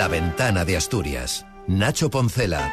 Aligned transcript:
La 0.00 0.08
ventana 0.08 0.64
de 0.64 0.78
Asturias. 0.78 1.44
Nacho 1.66 2.08
Poncela. 2.08 2.72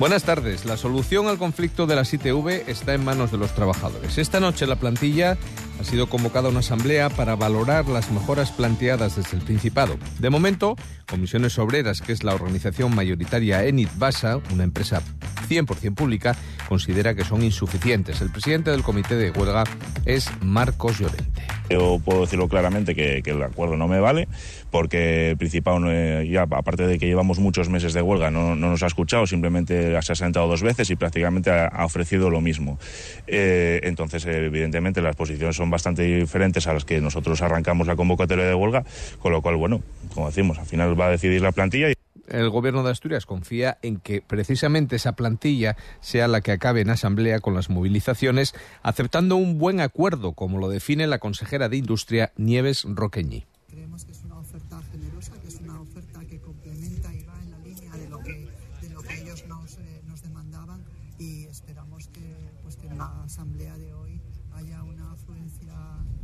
Buenas 0.00 0.24
tardes. 0.24 0.64
La 0.64 0.78
solución 0.78 1.28
al 1.28 1.36
conflicto 1.36 1.86
de 1.86 1.96
la 1.96 2.00
ITV 2.00 2.66
está 2.66 2.94
en 2.94 3.04
manos 3.04 3.30
de 3.30 3.36
los 3.36 3.54
trabajadores. 3.54 4.16
Esta 4.16 4.40
noche 4.40 4.66
la 4.66 4.76
plantilla 4.76 5.36
ha 5.78 5.84
sido 5.84 6.08
convocada 6.08 6.48
a 6.48 6.50
una 6.50 6.60
asamblea 6.60 7.10
para 7.10 7.36
valorar 7.36 7.86
las 7.88 8.10
mejoras 8.10 8.52
planteadas 8.52 9.16
desde 9.16 9.36
el 9.36 9.44
Principado. 9.44 9.98
De 10.18 10.30
momento, 10.30 10.76
Comisiones 11.12 11.58
Obreras, 11.58 12.00
que 12.00 12.12
es 12.12 12.24
la 12.24 12.34
organización 12.34 12.94
mayoritaria 12.94 13.66
Enit 13.66 13.90
Basa, 13.98 14.38
una 14.50 14.64
empresa 14.64 15.02
100% 15.46 15.94
pública, 15.94 16.34
considera 16.70 17.14
que 17.14 17.22
son 17.22 17.42
insuficientes. 17.42 18.22
El 18.22 18.30
presidente 18.30 18.70
del 18.70 18.82
comité 18.82 19.16
de 19.16 19.30
huelga 19.30 19.64
es 20.06 20.30
Marcos 20.40 20.98
Llorente. 20.98 21.42
Yo 21.68 22.00
puedo 22.04 22.22
decirlo 22.22 22.48
claramente 22.48 22.94
que, 22.94 23.22
el 23.24 23.42
acuerdo 23.42 23.76
no 23.76 23.88
me 23.88 24.00
vale, 24.00 24.26
porque 24.70 25.30
el 25.30 25.36
Principado, 25.36 25.80
ya, 26.22 26.42
aparte 26.42 26.86
de 26.86 26.98
que 26.98 27.06
llevamos 27.06 27.38
muchos 27.38 27.68
meses 27.68 27.92
de 27.92 28.00
huelga, 28.00 28.30
no, 28.30 28.56
nos 28.56 28.82
ha 28.82 28.86
escuchado, 28.86 29.26
simplemente 29.26 30.00
se 30.00 30.12
ha 30.12 30.14
sentado 30.14 30.48
dos 30.48 30.62
veces 30.62 30.88
y 30.90 30.96
prácticamente 30.96 31.50
ha, 31.50 31.84
ofrecido 31.84 32.30
lo 32.30 32.40
mismo. 32.40 32.78
Eh, 33.26 33.80
entonces, 33.84 34.24
evidentemente, 34.26 35.02
las 35.02 35.16
posiciones 35.16 35.56
son 35.56 35.70
bastante 35.70 36.02
diferentes 36.02 36.66
a 36.66 36.72
las 36.72 36.84
que 36.84 37.00
nosotros 37.00 37.42
arrancamos 37.42 37.86
la 37.86 37.96
convocatoria 37.96 38.44
de 38.44 38.54
huelga, 38.54 38.84
con 39.18 39.32
lo 39.32 39.42
cual, 39.42 39.56
bueno, 39.56 39.82
como 40.14 40.26
decimos, 40.26 40.58
al 40.58 40.66
final 40.66 40.94
va 41.02 41.08
a 41.08 41.10
decidir 41.10 41.42
la 41.42 41.52
plantilla. 41.52 41.88
El 42.28 42.50
gobierno 42.50 42.82
de 42.82 42.90
Asturias 42.90 43.26
confía 43.26 43.78
en 43.82 43.98
que 43.98 44.22
precisamente 44.22 44.96
esa 44.96 45.12
plantilla 45.12 45.76
sea 46.00 46.28
la 46.28 46.40
que 46.40 46.52
acabe 46.52 46.80
en 46.80 46.90
asamblea 46.90 47.40
con 47.40 47.54
las 47.54 47.68
movilizaciones, 47.68 48.54
aceptando 48.82 49.36
un 49.36 49.58
buen 49.58 49.80
acuerdo, 49.80 50.32
como 50.32 50.58
lo 50.58 50.68
define 50.68 51.06
la 51.06 51.18
consejera 51.18 51.68
de 51.68 51.76
Industria 51.76 52.32
Nieves 52.36 52.84
Roqueñi. 52.88 53.44
Creemos 53.68 54.04
que 54.04 54.12
es 54.12 54.22
una 54.24 54.38
oferta 54.38 54.80
generosa, 54.92 55.32
que 55.42 55.48
es 55.48 55.60
una 55.60 55.80
oferta 55.80 56.20
que 56.20 56.38
complementa 56.40 57.12
y 57.12 57.24
va 57.24 57.34
en 57.42 57.50
la 57.50 57.58
línea 57.58 57.92
de 57.96 58.08
lo 58.08 58.18
que, 58.20 58.48
de 58.80 58.88
lo 58.90 59.02
que 59.02 59.20
ellos 59.20 59.44
nos, 59.48 59.74
eh, 59.78 60.02
nos 60.06 60.22
demandaban 60.22 60.84
y 61.18 61.44
esperamos 61.46 62.08
que, 62.08 62.34
pues, 62.62 62.76
que 62.76 62.86
en 62.86 62.98
la 62.98 63.22
asamblea 63.24 63.76
de 63.76 63.92
hoy 63.94 64.20
haya 64.54 64.82
una 64.82 65.12
afluencia 65.12 65.74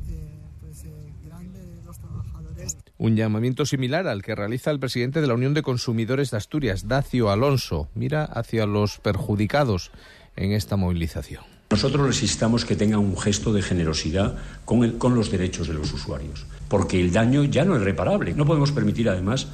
eh, 0.09 0.41
pues, 0.61 0.85
eh, 0.85 1.13
grande 1.25 1.65
de 1.65 1.83
los 1.83 1.99
trabajadores. 1.99 2.77
Un 2.99 3.17
llamamiento 3.17 3.67
similar 3.67 4.07
al 4.07 4.23
que 4.23 4.35
realiza 4.35 4.71
el 4.71 4.81
presidente 4.81 5.21
de 5.21 5.27
la 5.27 5.35
Unión 5.35 5.55
de 5.55 5.63
Consumidores 5.63 6.31
de 6.31 6.37
Asturias, 6.37 6.89
Dacio 6.89 7.31
Alonso. 7.31 7.89
Mira 7.95 8.25
hacia 8.25 8.67
los 8.67 8.99
perjudicados 8.99 9.91
en 10.37 10.53
esta 10.53 10.77
movilización. 10.77 11.43
Nosotros 11.71 12.07
necesitamos 12.07 12.65
que 12.65 12.77
tenga 12.77 12.99
un 12.99 13.17
gesto 13.17 13.53
de 13.53 13.61
generosidad 13.61 14.39
con, 14.65 14.85
el, 14.85 14.97
con 14.97 15.15
los 15.15 15.31
derechos 15.31 15.69
de 15.69 15.75
los 15.75 15.93
usuarios, 15.93 16.47
porque 16.69 16.99
el 16.99 17.13
daño 17.13 17.45
ya 17.45 17.65
no 17.65 17.77
es 17.77 17.83
reparable. 17.83 18.33
No 18.33 18.47
podemos 18.47 18.73
permitir, 18.73 19.09
además, 19.11 19.49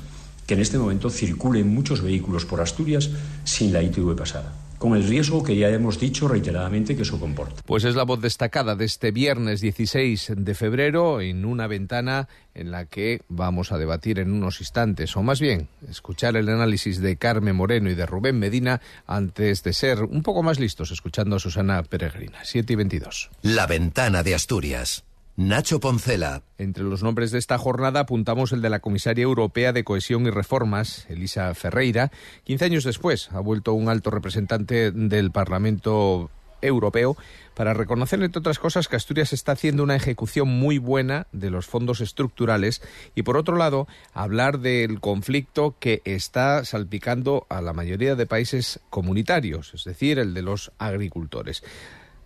que 0.46 0.54
en 0.54 0.60
este 0.60 0.78
momento 0.78 1.10
circulen 1.10 1.68
muchos 1.74 2.02
vehículos 2.02 2.44
por 2.44 2.60
Asturias 2.60 3.10
sin 3.44 3.72
la 3.72 3.82
ITV 3.82 4.14
pasada 4.14 4.52
con 4.84 4.94
el 4.94 5.08
riesgo 5.08 5.42
que 5.42 5.56
ya 5.56 5.70
hemos 5.70 5.98
dicho 5.98 6.28
reiteradamente 6.28 6.94
que 6.94 7.04
eso 7.04 7.18
comporta. 7.18 7.62
Pues 7.64 7.84
es 7.84 7.94
la 7.94 8.02
voz 8.02 8.20
destacada 8.20 8.76
de 8.76 8.84
este 8.84 9.12
viernes 9.12 9.62
16 9.62 10.32
de 10.36 10.54
febrero 10.54 11.22
en 11.22 11.46
una 11.46 11.66
ventana 11.66 12.28
en 12.52 12.70
la 12.70 12.84
que 12.84 13.22
vamos 13.28 13.72
a 13.72 13.78
debatir 13.78 14.18
en 14.18 14.30
unos 14.30 14.60
instantes, 14.60 15.16
o 15.16 15.22
más 15.22 15.40
bien 15.40 15.68
escuchar 15.88 16.36
el 16.36 16.50
análisis 16.50 17.00
de 17.00 17.16
Carmen 17.16 17.56
Moreno 17.56 17.88
y 17.88 17.94
de 17.94 18.04
Rubén 18.04 18.38
Medina 18.38 18.82
antes 19.06 19.62
de 19.62 19.72
ser 19.72 20.02
un 20.02 20.22
poco 20.22 20.42
más 20.42 20.60
listos 20.60 20.90
escuchando 20.90 21.36
a 21.36 21.38
Susana 21.38 21.82
Peregrina. 21.82 22.40
7 22.42 22.74
y 22.74 22.76
22. 22.76 23.30
La 23.40 23.66
ventana 23.66 24.22
de 24.22 24.34
Asturias. 24.34 25.02
Nacho 25.36 25.80
Poncela. 25.80 26.42
Entre 26.58 26.84
los 26.84 27.02
nombres 27.02 27.32
de 27.32 27.40
esta 27.40 27.58
jornada 27.58 28.00
apuntamos 28.00 28.52
el 28.52 28.62
de 28.62 28.70
la 28.70 28.78
comisaria 28.78 29.24
europea 29.24 29.72
de 29.72 29.82
Cohesión 29.82 30.26
y 30.26 30.30
Reformas, 30.30 31.06
Elisa 31.08 31.52
Ferreira. 31.54 32.12
Quince 32.44 32.66
años 32.66 32.84
después 32.84 33.30
ha 33.32 33.40
vuelto 33.40 33.72
un 33.72 33.88
alto 33.88 34.10
representante 34.10 34.92
del 34.92 35.32
Parlamento 35.32 36.30
Europeo 36.62 37.16
para 37.54 37.74
reconocer, 37.74 38.22
entre 38.22 38.38
otras 38.38 38.60
cosas, 38.60 38.86
que 38.86 38.94
Asturias 38.94 39.32
está 39.32 39.52
haciendo 39.52 39.82
una 39.82 39.96
ejecución 39.96 40.46
muy 40.46 40.78
buena 40.78 41.26
de 41.32 41.50
los 41.50 41.66
fondos 41.66 42.00
estructurales 42.00 42.80
y, 43.16 43.22
por 43.22 43.36
otro 43.36 43.56
lado, 43.56 43.88
hablar 44.12 44.60
del 44.60 45.00
conflicto 45.00 45.74
que 45.80 46.00
está 46.04 46.64
salpicando 46.64 47.44
a 47.48 47.60
la 47.60 47.72
mayoría 47.72 48.14
de 48.14 48.26
países 48.26 48.78
comunitarios, 48.88 49.74
es 49.74 49.82
decir, 49.82 50.20
el 50.20 50.32
de 50.32 50.42
los 50.42 50.70
agricultores. 50.78 51.64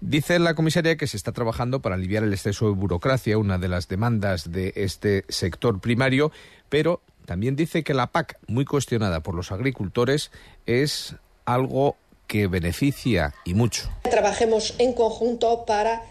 Dice 0.01 0.39
la 0.39 0.55
comisaria 0.55 0.97
que 0.97 1.09
se 1.09 1.17
está 1.17 1.33
trabajando 1.33 1.83
para 1.83 1.97
aliviar 1.97 2.23
el 2.23 2.33
exceso 2.33 2.67
de 2.67 2.75
burocracia, 2.75 3.37
una 3.37 3.59
de 3.59 3.67
las 3.67 3.89
demandas 3.89 4.53
de 4.53 4.73
este 4.77 5.25
sector 5.29 5.81
primario, 5.81 6.31
pero 6.69 7.01
también 7.27 7.57
dice 7.57 7.83
que 7.83 7.95
la 7.95 8.07
PAC, 8.07 8.39
muy 8.47 8.65
cuestionada 8.65 9.21
por 9.21 9.35
los 9.35 9.51
agricultores, 9.51 10.31
es 10.67 11.17
algo 11.45 11.97
que 12.29 12.47
beneficia 12.47 13.35
y 13.45 13.55
mucho. 13.55 13.91
Trabajemos 14.09 14.77
en 14.79 14.93
conjunto 14.93 15.65
para 15.67 16.03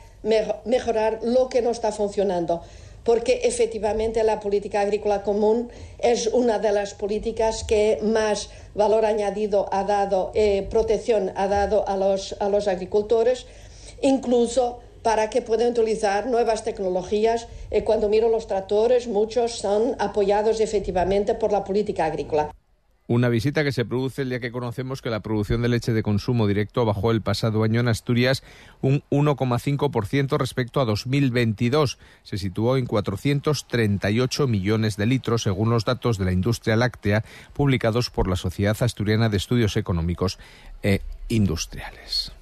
mejorar 0.65 1.19
lo 1.23 1.47
que 1.47 1.61
no 1.61 1.71
está 1.71 1.93
funcionando, 1.93 2.63
porque 3.05 3.41
efectivamente 3.43 4.21
la 4.23 4.41
política 4.41 4.81
agrícola 4.81 5.23
común 5.23 5.71
es 5.99 6.27
una 6.27 6.59
de 6.59 6.73
las 6.73 6.93
políticas 6.93 7.63
que 7.63 7.99
más 8.03 8.49
valor 8.75 9.05
añadido 9.05 9.69
ha 9.71 9.85
dado, 9.85 10.33
eh, 10.35 10.67
protección 10.69 11.31
ha 11.37 11.47
dado 11.47 11.87
a 11.87 11.95
los, 11.95 12.35
a 12.41 12.49
los 12.49 12.67
agricultores 12.67 13.47
incluso 14.01 14.79
para 15.03 15.29
que 15.29 15.41
puedan 15.41 15.71
utilizar 15.71 16.27
nuevas 16.27 16.63
tecnologías. 16.63 17.47
Eh, 17.71 17.83
cuando 17.83 18.09
miro 18.09 18.29
los 18.29 18.47
tractores, 18.47 19.07
muchos 19.07 19.59
son 19.59 19.95
apoyados 19.99 20.59
efectivamente 20.59 21.33
por 21.33 21.51
la 21.51 21.63
política 21.63 22.05
agrícola. 22.05 22.51
Una 23.09 23.29
visita 23.29 23.63
que 23.63 23.71
se 23.71 23.85
produce 23.85 24.23
el 24.23 24.29
día 24.29 24.41
que 24.41 24.51
conocemos 24.51 25.01
que 25.01 25.09
la 25.09 25.21
producción 25.21 25.61
de 25.61 25.69
leche 25.69 25.93
de 25.93 26.03
consumo 26.03 26.45
directo 26.45 26.83
bajó 26.83 27.11
el 27.11 27.21
pasado 27.21 27.63
año 27.63 27.79
en 27.79 27.87
Asturias 27.87 28.43
un 28.81 29.01
1,5% 29.09 30.37
respecto 30.37 30.81
a 30.81 30.85
2022. 30.85 31.99
Se 32.23 32.37
situó 32.37 32.75
en 32.75 32.85
438 32.85 34.47
millones 34.47 34.97
de 34.97 35.05
litros, 35.05 35.43
según 35.43 35.69
los 35.69 35.85
datos 35.85 36.17
de 36.17 36.25
la 36.25 36.33
industria 36.33 36.75
láctea 36.75 37.23
publicados 37.53 38.09
por 38.09 38.27
la 38.27 38.35
Sociedad 38.35 38.75
Asturiana 38.81 39.29
de 39.29 39.37
Estudios 39.37 39.77
Económicos 39.77 40.37
e 40.83 40.99
Industriales. 41.29 42.33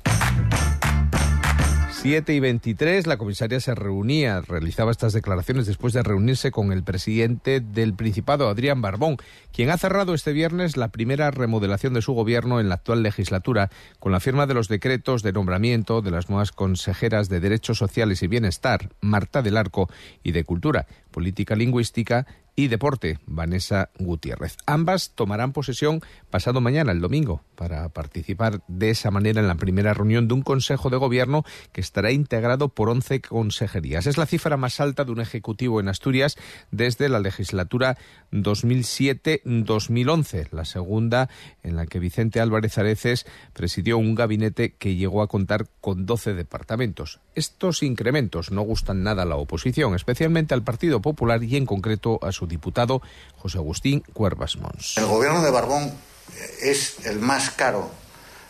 7 2.05 2.35
y 2.35 2.39
23, 2.39 3.07
la 3.07 3.17
comisaria 3.17 3.59
se 3.59 3.73
reunía, 3.73 4.39
realizaba 4.41 4.91
estas 4.91 5.11
declaraciones 5.11 5.66
después 5.66 5.91
de 5.91 6.03
reunirse 6.03 6.51
con 6.51 6.71
el 6.71 6.83
presidente 6.83 7.61
del 7.61 7.95
Principado, 7.95 8.47
Adrián 8.47 8.79
Barbón, 8.79 9.17
quien 9.51 9.71
ha 9.71 9.77
cerrado 9.79 10.13
este 10.13 10.31
viernes 10.31 10.77
la 10.77 10.89
primera 10.89 11.31
remodelación 11.31 11.95
de 11.95 12.03
su 12.03 12.13
gobierno 12.13 12.59
en 12.59 12.69
la 12.69 12.75
actual 12.75 13.01
legislatura, 13.01 13.71
con 13.97 14.11
la 14.11 14.19
firma 14.19 14.45
de 14.45 14.53
los 14.53 14.67
decretos 14.67 15.23
de 15.23 15.33
nombramiento 15.33 16.03
de 16.03 16.11
las 16.11 16.29
nuevas 16.29 16.51
consejeras 16.51 17.27
de 17.27 17.39
Derechos 17.39 17.79
Sociales 17.79 18.22
y 18.22 18.27
Bienestar, 18.27 18.91
Marta 19.01 19.41
del 19.41 19.57
Arco, 19.57 19.89
y 20.22 20.31
de 20.31 20.43
Cultura, 20.43 20.85
Política 21.09 21.55
Lingüística 21.55 22.27
y 22.55 22.69
Deporte, 22.69 23.19
Vanessa 23.25 23.89
Gutiérrez. 23.99 24.55
Ambas 24.66 25.11
tomarán 25.13 25.51
posesión 25.51 25.99
pasado 26.29 26.61
mañana, 26.61 26.93
el 26.93 27.01
domingo, 27.01 27.41
para 27.55 27.89
participar 27.89 28.61
de 28.67 28.91
esa 28.91 29.09
manera 29.11 29.41
en 29.41 29.47
la 29.47 29.55
primera 29.55 29.93
reunión 29.93 30.27
de 30.27 30.33
un 30.33 30.41
Consejo 30.41 30.89
de 30.89 30.97
Gobierno 30.97 31.45
que 31.73 31.81
estará 31.81 32.11
integrado 32.11 32.69
por 32.69 32.89
11 32.89 33.21
consejerías. 33.21 34.07
Es 34.07 34.17
la 34.17 34.25
cifra 34.25 34.57
más 34.57 34.79
alta 34.79 35.03
de 35.03 35.11
un 35.11 35.21
Ejecutivo 35.21 35.79
en 35.79 35.89
Asturias 35.89 36.38
desde 36.71 37.09
la 37.09 37.19
legislatura 37.19 37.99
2007-2011, 38.31 40.49
la 40.51 40.66
segunda 40.66 41.29
en 41.63 41.75
la 41.75 41.85
que 41.85 41.99
Vicente 41.99 42.39
Álvarez 42.39 42.77
Areces 42.77 43.27
presidió 43.53 43.97
un 43.97 44.16
gabinete 44.16 44.73
que 44.73 44.95
llegó 44.95 45.22
a 45.22 45.27
contar 45.27 45.67
con 45.81 46.05
12 46.05 46.33
departamentos. 46.33 47.19
Estos 47.34 47.84
incrementos 47.84 48.51
no 48.51 48.61
gustan 48.61 49.03
nada 49.03 49.23
a 49.23 49.25
la 49.25 49.35
oposición, 49.35 49.96
especialmente 49.96 50.53
al 50.53 50.63
Partido 50.63 51.01
Popular 51.01 51.43
y 51.43 51.58
en 51.58 51.66
concreto 51.66 52.19
a 52.22 52.31
su 52.31 52.45
diputado 52.46 53.02
José 53.38 53.58
Agustín 53.58 54.02
Cuervas 54.14 54.58
Mons. 54.58 54.97
El 54.97 55.06
gobierno 55.06 55.42
de 55.44 55.52
Barbón 55.52 55.94
es 56.62 57.06
el 57.06 57.20
más 57.20 57.52
caro 57.52 57.92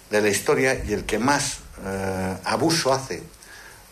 de 0.09 0.21
la 0.21 0.29
historia 0.29 0.83
y 0.85 0.93
el 0.93 1.05
que 1.05 1.19
más 1.19 1.59
eh, 1.83 2.37
abuso 2.43 2.93
hace 2.93 3.23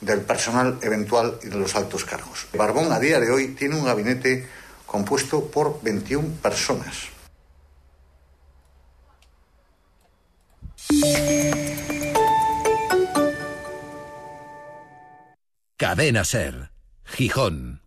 del 0.01 0.21
personal 0.21 0.79
eventual 0.81 1.39
y 1.43 1.47
de 1.47 1.55
los 1.55 1.75
altos 1.75 2.05
cargos. 2.05 2.47
Barbón 2.53 2.91
a 2.91 2.99
día 2.99 3.19
de 3.19 3.31
hoy 3.31 3.49
tiene 3.49 3.75
un 3.75 3.85
gabinete 3.85 4.47
compuesto 4.85 5.45
por 5.45 5.81
21 5.81 6.27
personas. 6.41 7.13
Cadena 15.77 16.23
Ser, 16.23 16.71
Gijón. 17.05 17.82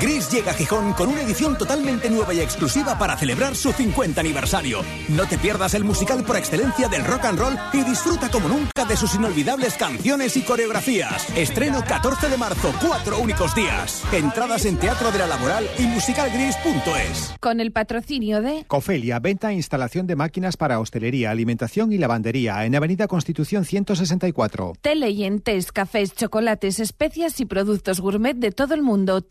Gris 0.00 0.30
llega 0.30 0.50
a 0.50 0.54
Gijón 0.54 0.92
con 0.92 1.08
una 1.08 1.22
edición 1.22 1.56
totalmente 1.56 2.10
nueva 2.10 2.34
y 2.34 2.40
exclusiva 2.40 2.98
para 2.98 3.16
celebrar 3.16 3.56
su 3.56 3.72
50 3.72 4.20
aniversario. 4.20 4.82
No 5.08 5.26
te 5.26 5.38
pierdas 5.38 5.72
el 5.74 5.84
musical 5.84 6.22
por 6.24 6.36
excelencia 6.36 6.88
del 6.88 7.04
rock 7.04 7.24
and 7.24 7.38
roll 7.38 7.58
y 7.72 7.82
disfruta 7.82 8.28
como 8.28 8.48
nunca 8.48 8.84
de 8.84 8.96
sus 8.96 9.14
inolvidables 9.14 9.74
canciones 9.74 10.36
y 10.36 10.42
coreografías. 10.42 11.26
Estreno 11.36 11.82
14 11.82 12.28
de 12.28 12.36
marzo, 12.36 12.74
cuatro 12.86 13.18
únicos 13.18 13.54
días. 13.54 14.02
Entradas 14.12 14.66
en 14.66 14.76
Teatro 14.76 15.10
de 15.12 15.18
la 15.18 15.26
Laboral 15.26 15.66
y 15.78 15.82
musicalgris.es. 15.84 17.34
Con 17.40 17.60
el 17.60 17.72
patrocinio 17.72 18.42
de 18.42 18.64
Cofelia, 18.66 19.18
venta 19.18 19.50
e 19.50 19.54
instalación 19.54 20.06
de 20.06 20.16
máquinas 20.16 20.56
para 20.56 20.78
hostelería, 20.78 21.30
alimentación 21.30 21.92
y 21.92 21.98
lavandería 21.98 22.64
en 22.66 22.74
Avenida 22.76 23.06
Constitución 23.08 23.64
164. 23.64 24.74
Teleyentes, 24.82 25.72
cafés, 25.72 26.14
chocolates, 26.14 26.80
especias 26.80 27.40
y 27.40 27.46
productos 27.46 28.00
gourmet 28.00 28.36
de 28.36 28.52
todo 28.52 28.74
el 28.74 28.82
mundo. 28.82 29.22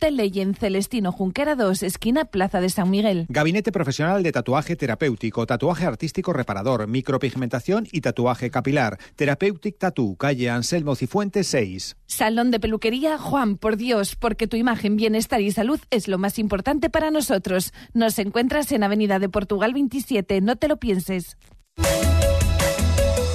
Celestino 0.56 1.12
Junquera 1.12 1.56
2, 1.56 1.84
esquina 1.84 2.26
Plaza 2.26 2.62
de 2.62 2.70
San 2.70 2.90
Miguel. 2.90 3.26
Gabinete 3.30 3.72
profesional 3.72 4.24
de 4.24 4.32
tatuaje 4.32 4.76
terapéutico, 4.76 5.46
tatuaje 5.46 5.86
artístico 5.86 6.34
reparador, 6.34 6.88
micropigmentación 6.88 7.88
y 7.92 8.02
tatuaje 8.02 8.50
capilar. 8.50 8.98
Therapeutic 9.16 9.78
Tattoo, 9.78 10.16
calle 10.16 10.50
Anselmo 10.50 10.96
Cifuentes 10.96 11.48
6. 11.48 11.96
Salón 12.06 12.52
de 12.52 12.60
peluquería 12.60 13.18
Juan, 13.18 13.58
por 13.58 13.78
Dios, 13.78 14.16
porque 14.16 14.48
tu 14.48 14.58
imagen, 14.58 14.96
bienestar 14.96 15.42
y 15.42 15.52
salud 15.52 15.80
es 15.92 16.08
lo 16.08 16.18
más 16.18 16.40
importante 16.40 16.90
para 16.90 17.12
nosotros. 17.12 17.74
Nos 17.94 18.18
encuentras 18.20 18.72
en 18.72 18.84
Avenida 18.84 19.20
de 19.20 19.30
Portugal 19.30 19.74
27, 19.74 20.42
no 20.42 20.56
te 20.56 20.68
lo 20.68 20.78
pienses. 20.78 21.38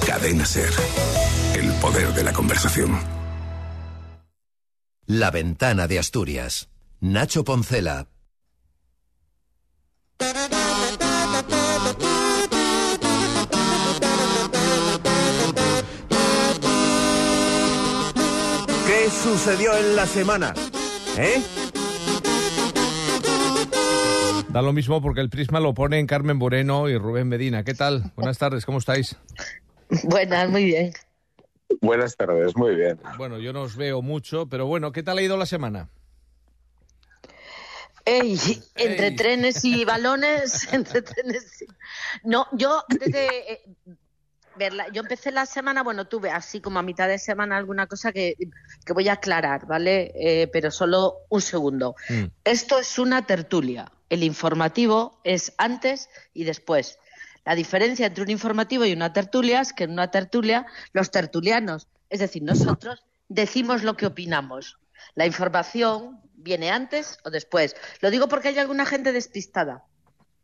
Cadena 0.05 0.45
Ser. 0.45 0.71
El 1.55 1.71
poder 1.81 2.13
de 2.13 2.23
la 2.23 2.33
conversación. 2.33 2.97
La 5.05 5.29
ventana 5.29 5.87
de 5.87 5.99
Asturias. 5.99 6.70
Nacho 7.03 7.43
Poncela. 7.43 8.07
¿Qué 18.85 19.09
sucedió 19.09 19.75
en 19.75 19.95
la 19.95 20.05
semana? 20.05 20.53
¿Eh? 21.17 21.41
Da 24.49 24.61
lo 24.61 24.71
mismo 24.71 25.01
porque 25.01 25.21
el 25.21 25.31
prisma 25.31 25.59
lo 25.59 25.73
ponen 25.73 26.05
Carmen 26.05 26.37
Moreno 26.37 26.87
y 26.87 26.99
Rubén 26.99 27.27
Medina. 27.27 27.63
¿Qué 27.63 27.73
tal? 27.73 28.11
Buenas 28.15 28.37
tardes, 28.37 28.63
¿cómo 28.63 28.77
estáis? 28.77 29.17
Buenas, 30.03 30.51
muy 30.51 30.65
bien. 30.65 30.93
Buenas 31.81 32.15
tardes, 32.15 32.55
muy 32.55 32.75
bien. 32.75 32.99
Bueno, 33.17 33.39
yo 33.39 33.53
no 33.53 33.63
os 33.63 33.75
veo 33.75 34.03
mucho, 34.03 34.47
pero 34.47 34.67
bueno, 34.67 34.91
¿qué 34.91 35.01
tal 35.01 35.17
ha 35.17 35.23
ido 35.23 35.35
la 35.35 35.47
semana? 35.47 35.89
Ey, 38.05 38.39
entre 38.75 39.07
Ey. 39.07 39.15
trenes 39.15 39.63
y 39.65 39.85
balones, 39.85 40.67
entre 40.73 41.01
trenes. 41.01 41.61
y- 41.61 41.65
No, 42.23 42.47
yo 42.51 42.83
antes 42.89 43.11
de 43.11 43.25
eh, 43.27 43.61
verla, 44.55 44.87
yo 44.91 45.01
empecé 45.01 45.31
la 45.31 45.45
semana, 45.45 45.83
bueno, 45.83 46.05
tuve 46.07 46.29
así 46.29 46.59
como 46.61 46.79
a 46.79 46.83
mitad 46.83 47.07
de 47.07 47.19
semana 47.19 47.57
alguna 47.57 47.87
cosa 47.87 48.11
que, 48.11 48.35
que 48.85 48.93
voy 48.93 49.07
a 49.09 49.13
aclarar, 49.13 49.65
¿vale? 49.65 50.11
Eh, 50.15 50.47
pero 50.51 50.71
solo 50.71 51.17
un 51.29 51.41
segundo. 51.41 51.95
Esto 52.43 52.79
es 52.79 52.99
una 52.99 53.25
tertulia. 53.25 53.91
El 54.09 54.23
informativo 54.23 55.19
es 55.23 55.53
antes 55.57 56.09
y 56.33 56.43
después. 56.43 56.99
La 57.45 57.55
diferencia 57.55 58.05
entre 58.07 58.23
un 58.23 58.29
informativo 58.29 58.85
y 58.85 58.93
una 58.93 59.13
tertulia 59.13 59.61
es 59.61 59.73
que 59.73 59.85
en 59.85 59.91
una 59.91 60.11
tertulia 60.11 60.65
los 60.93 61.09
tertulianos, 61.11 61.87
es 62.09 62.19
decir, 62.19 62.43
nosotros, 62.43 63.03
decimos 63.29 63.83
lo 63.83 63.95
que 63.95 64.05
opinamos. 64.05 64.77
La 65.15 65.25
información 65.25 66.19
viene 66.41 66.71
antes 66.71 67.17
o 67.23 67.29
después. 67.29 67.75
Lo 68.01 68.09
digo 68.11 68.27
porque 68.27 68.49
hay 68.49 68.59
alguna 68.59 68.85
gente 68.85 69.11
despistada 69.13 69.83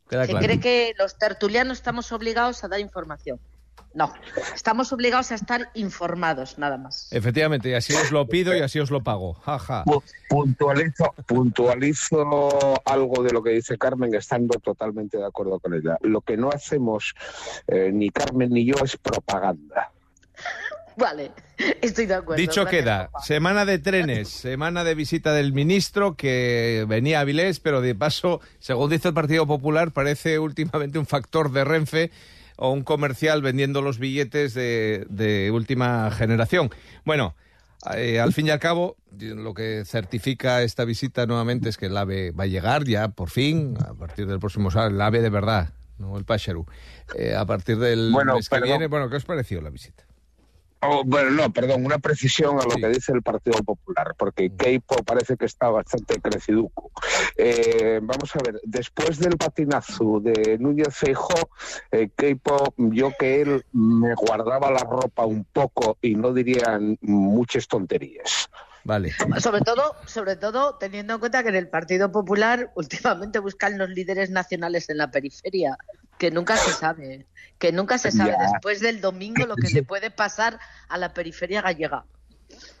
Queda 0.08 0.22
que 0.26 0.32
claro. 0.32 0.46
cree 0.46 0.60
que 0.60 0.94
los 0.98 1.18
tertulianos 1.18 1.78
estamos 1.78 2.12
obligados 2.12 2.64
a 2.64 2.68
dar 2.68 2.80
información. 2.80 3.38
No, 3.94 4.12
estamos 4.54 4.92
obligados 4.92 5.32
a 5.32 5.34
estar 5.34 5.70
informados, 5.74 6.58
nada 6.58 6.76
más. 6.76 7.08
Efectivamente, 7.10 7.70
y 7.70 7.74
así 7.74 7.94
os 7.94 8.10
lo 8.12 8.26
pido 8.28 8.54
y 8.54 8.60
así 8.60 8.78
os 8.78 8.90
lo 8.90 9.02
pago. 9.02 9.34
Jaja. 9.34 9.82
Pu- 9.84 10.02
Puntualizo, 10.28 11.14
puntualizo 11.26 12.80
algo 12.84 13.22
de 13.22 13.32
lo 13.32 13.42
que 13.42 13.50
dice 13.50 13.78
Carmen, 13.78 14.14
estando 14.14 14.58
totalmente 14.58 15.16
de 15.18 15.26
acuerdo 15.26 15.58
con 15.58 15.74
ella. 15.74 15.96
Lo 16.02 16.20
que 16.20 16.36
no 16.36 16.50
hacemos, 16.50 17.14
eh, 17.66 17.90
ni 17.92 18.10
Carmen 18.10 18.50
ni 18.50 18.64
yo, 18.66 18.74
es 18.84 18.96
propaganda. 18.96 19.90
Vale, 20.98 21.30
estoy 21.80 22.06
de 22.06 22.14
acuerdo. 22.14 22.40
Dicho 22.40 22.62
gracias, 22.62 22.82
queda, 22.82 23.06
papá. 23.06 23.24
semana 23.24 23.64
de 23.64 23.78
trenes, 23.78 24.28
semana 24.28 24.84
de 24.84 24.94
visita 24.94 25.32
del 25.32 25.52
ministro 25.52 26.16
que 26.16 26.84
venía 26.88 27.18
a 27.18 27.20
Avilés, 27.22 27.60
pero 27.60 27.80
de 27.80 27.94
paso, 27.94 28.40
según 28.58 28.90
dice 28.90 29.08
el 29.08 29.14
Partido 29.14 29.46
Popular, 29.46 29.92
parece 29.92 30.38
últimamente 30.38 30.98
un 30.98 31.06
factor 31.06 31.52
de 31.52 31.64
Renfe 31.64 32.10
o 32.56 32.72
un 32.72 32.82
comercial 32.82 33.40
vendiendo 33.40 33.80
los 33.82 33.98
billetes 33.98 34.52
de, 34.54 35.06
de 35.08 35.52
última 35.52 36.10
generación. 36.10 36.70
Bueno, 37.04 37.36
eh, 37.94 38.18
al 38.18 38.32
fin 38.32 38.48
y 38.48 38.50
al 38.50 38.58
cabo, 38.58 38.96
lo 39.16 39.54
que 39.54 39.84
certifica 39.84 40.62
esta 40.62 40.84
visita 40.84 41.26
nuevamente 41.26 41.68
es 41.68 41.76
que 41.76 41.86
el 41.86 41.96
AVE 41.96 42.32
va 42.32 42.44
a 42.44 42.46
llegar 42.48 42.84
ya, 42.84 43.08
por 43.08 43.30
fin, 43.30 43.76
a 43.88 43.94
partir 43.94 44.26
del 44.26 44.40
próximo 44.40 44.72
sábado, 44.72 44.90
el 44.90 45.00
AVE 45.00 45.22
de 45.22 45.30
verdad, 45.30 45.70
no 45.98 46.18
el 46.18 46.24
Pacharu. 46.24 46.66
Eh, 47.14 47.36
a 47.36 47.46
partir 47.46 47.78
del 47.78 48.10
Bueno, 48.10 48.34
mes 48.34 48.48
que 48.48 48.60
viene, 48.60 48.88
bueno, 48.88 49.08
¿qué 49.08 49.16
os 49.16 49.24
pareció 49.24 49.60
la 49.60 49.70
visita? 49.70 50.07
Oh, 50.80 51.02
bueno, 51.04 51.30
no, 51.30 51.52
perdón, 51.52 51.84
una 51.84 51.98
precisión 51.98 52.60
a 52.60 52.64
lo 52.64 52.76
que 52.76 52.88
dice 52.88 53.12
el 53.12 53.22
Partido 53.22 53.58
Popular, 53.64 54.14
porque 54.16 54.50
Keipo 54.56 55.02
parece 55.02 55.36
que 55.36 55.46
está 55.46 55.70
bastante 55.70 56.20
creciduco. 56.20 56.92
Eh, 57.36 57.98
vamos 58.00 58.34
a 58.36 58.38
ver, 58.44 58.60
después 58.62 59.18
del 59.18 59.36
patinazo 59.36 60.20
de 60.20 60.56
Núñez 60.58 60.94
Feijó, 60.94 61.50
eh, 61.90 62.10
Keipo, 62.16 62.74
yo 62.76 63.10
que 63.18 63.42
él 63.42 63.64
me 63.72 64.14
guardaba 64.14 64.70
la 64.70 64.78
ropa 64.80 65.26
un 65.26 65.44
poco 65.44 65.98
y 66.00 66.14
no 66.14 66.32
diría 66.32 66.78
muchas 67.00 67.66
tonterías. 67.66 68.48
Vale. 68.84 69.12
Sobre 69.40 69.60
todo, 69.60 69.96
sobre 70.06 70.36
todo 70.36 70.76
teniendo 70.76 71.14
en 71.14 71.20
cuenta 71.20 71.42
que 71.42 71.50
en 71.50 71.56
el 71.56 71.68
Partido 71.68 72.10
Popular 72.10 72.72
últimamente 72.74 73.38
buscan 73.38 73.76
los 73.76 73.90
líderes 73.90 74.30
nacionales 74.30 74.88
en 74.88 74.98
la 74.98 75.10
periferia, 75.10 75.76
que 76.18 76.30
nunca 76.30 76.56
se 76.56 76.72
sabe, 76.72 77.26
que 77.58 77.72
nunca 77.72 77.98
se 77.98 78.10
sabe 78.10 78.32
Ya. 78.32 78.52
después 78.52 78.80
del 78.80 79.00
domingo 79.00 79.46
lo 79.46 79.56
que 79.56 79.68
le 79.70 79.82
puede 79.82 80.10
pasar 80.10 80.58
a 80.88 80.98
la 80.98 81.12
periferia 81.14 81.62
gallega. 81.62 82.04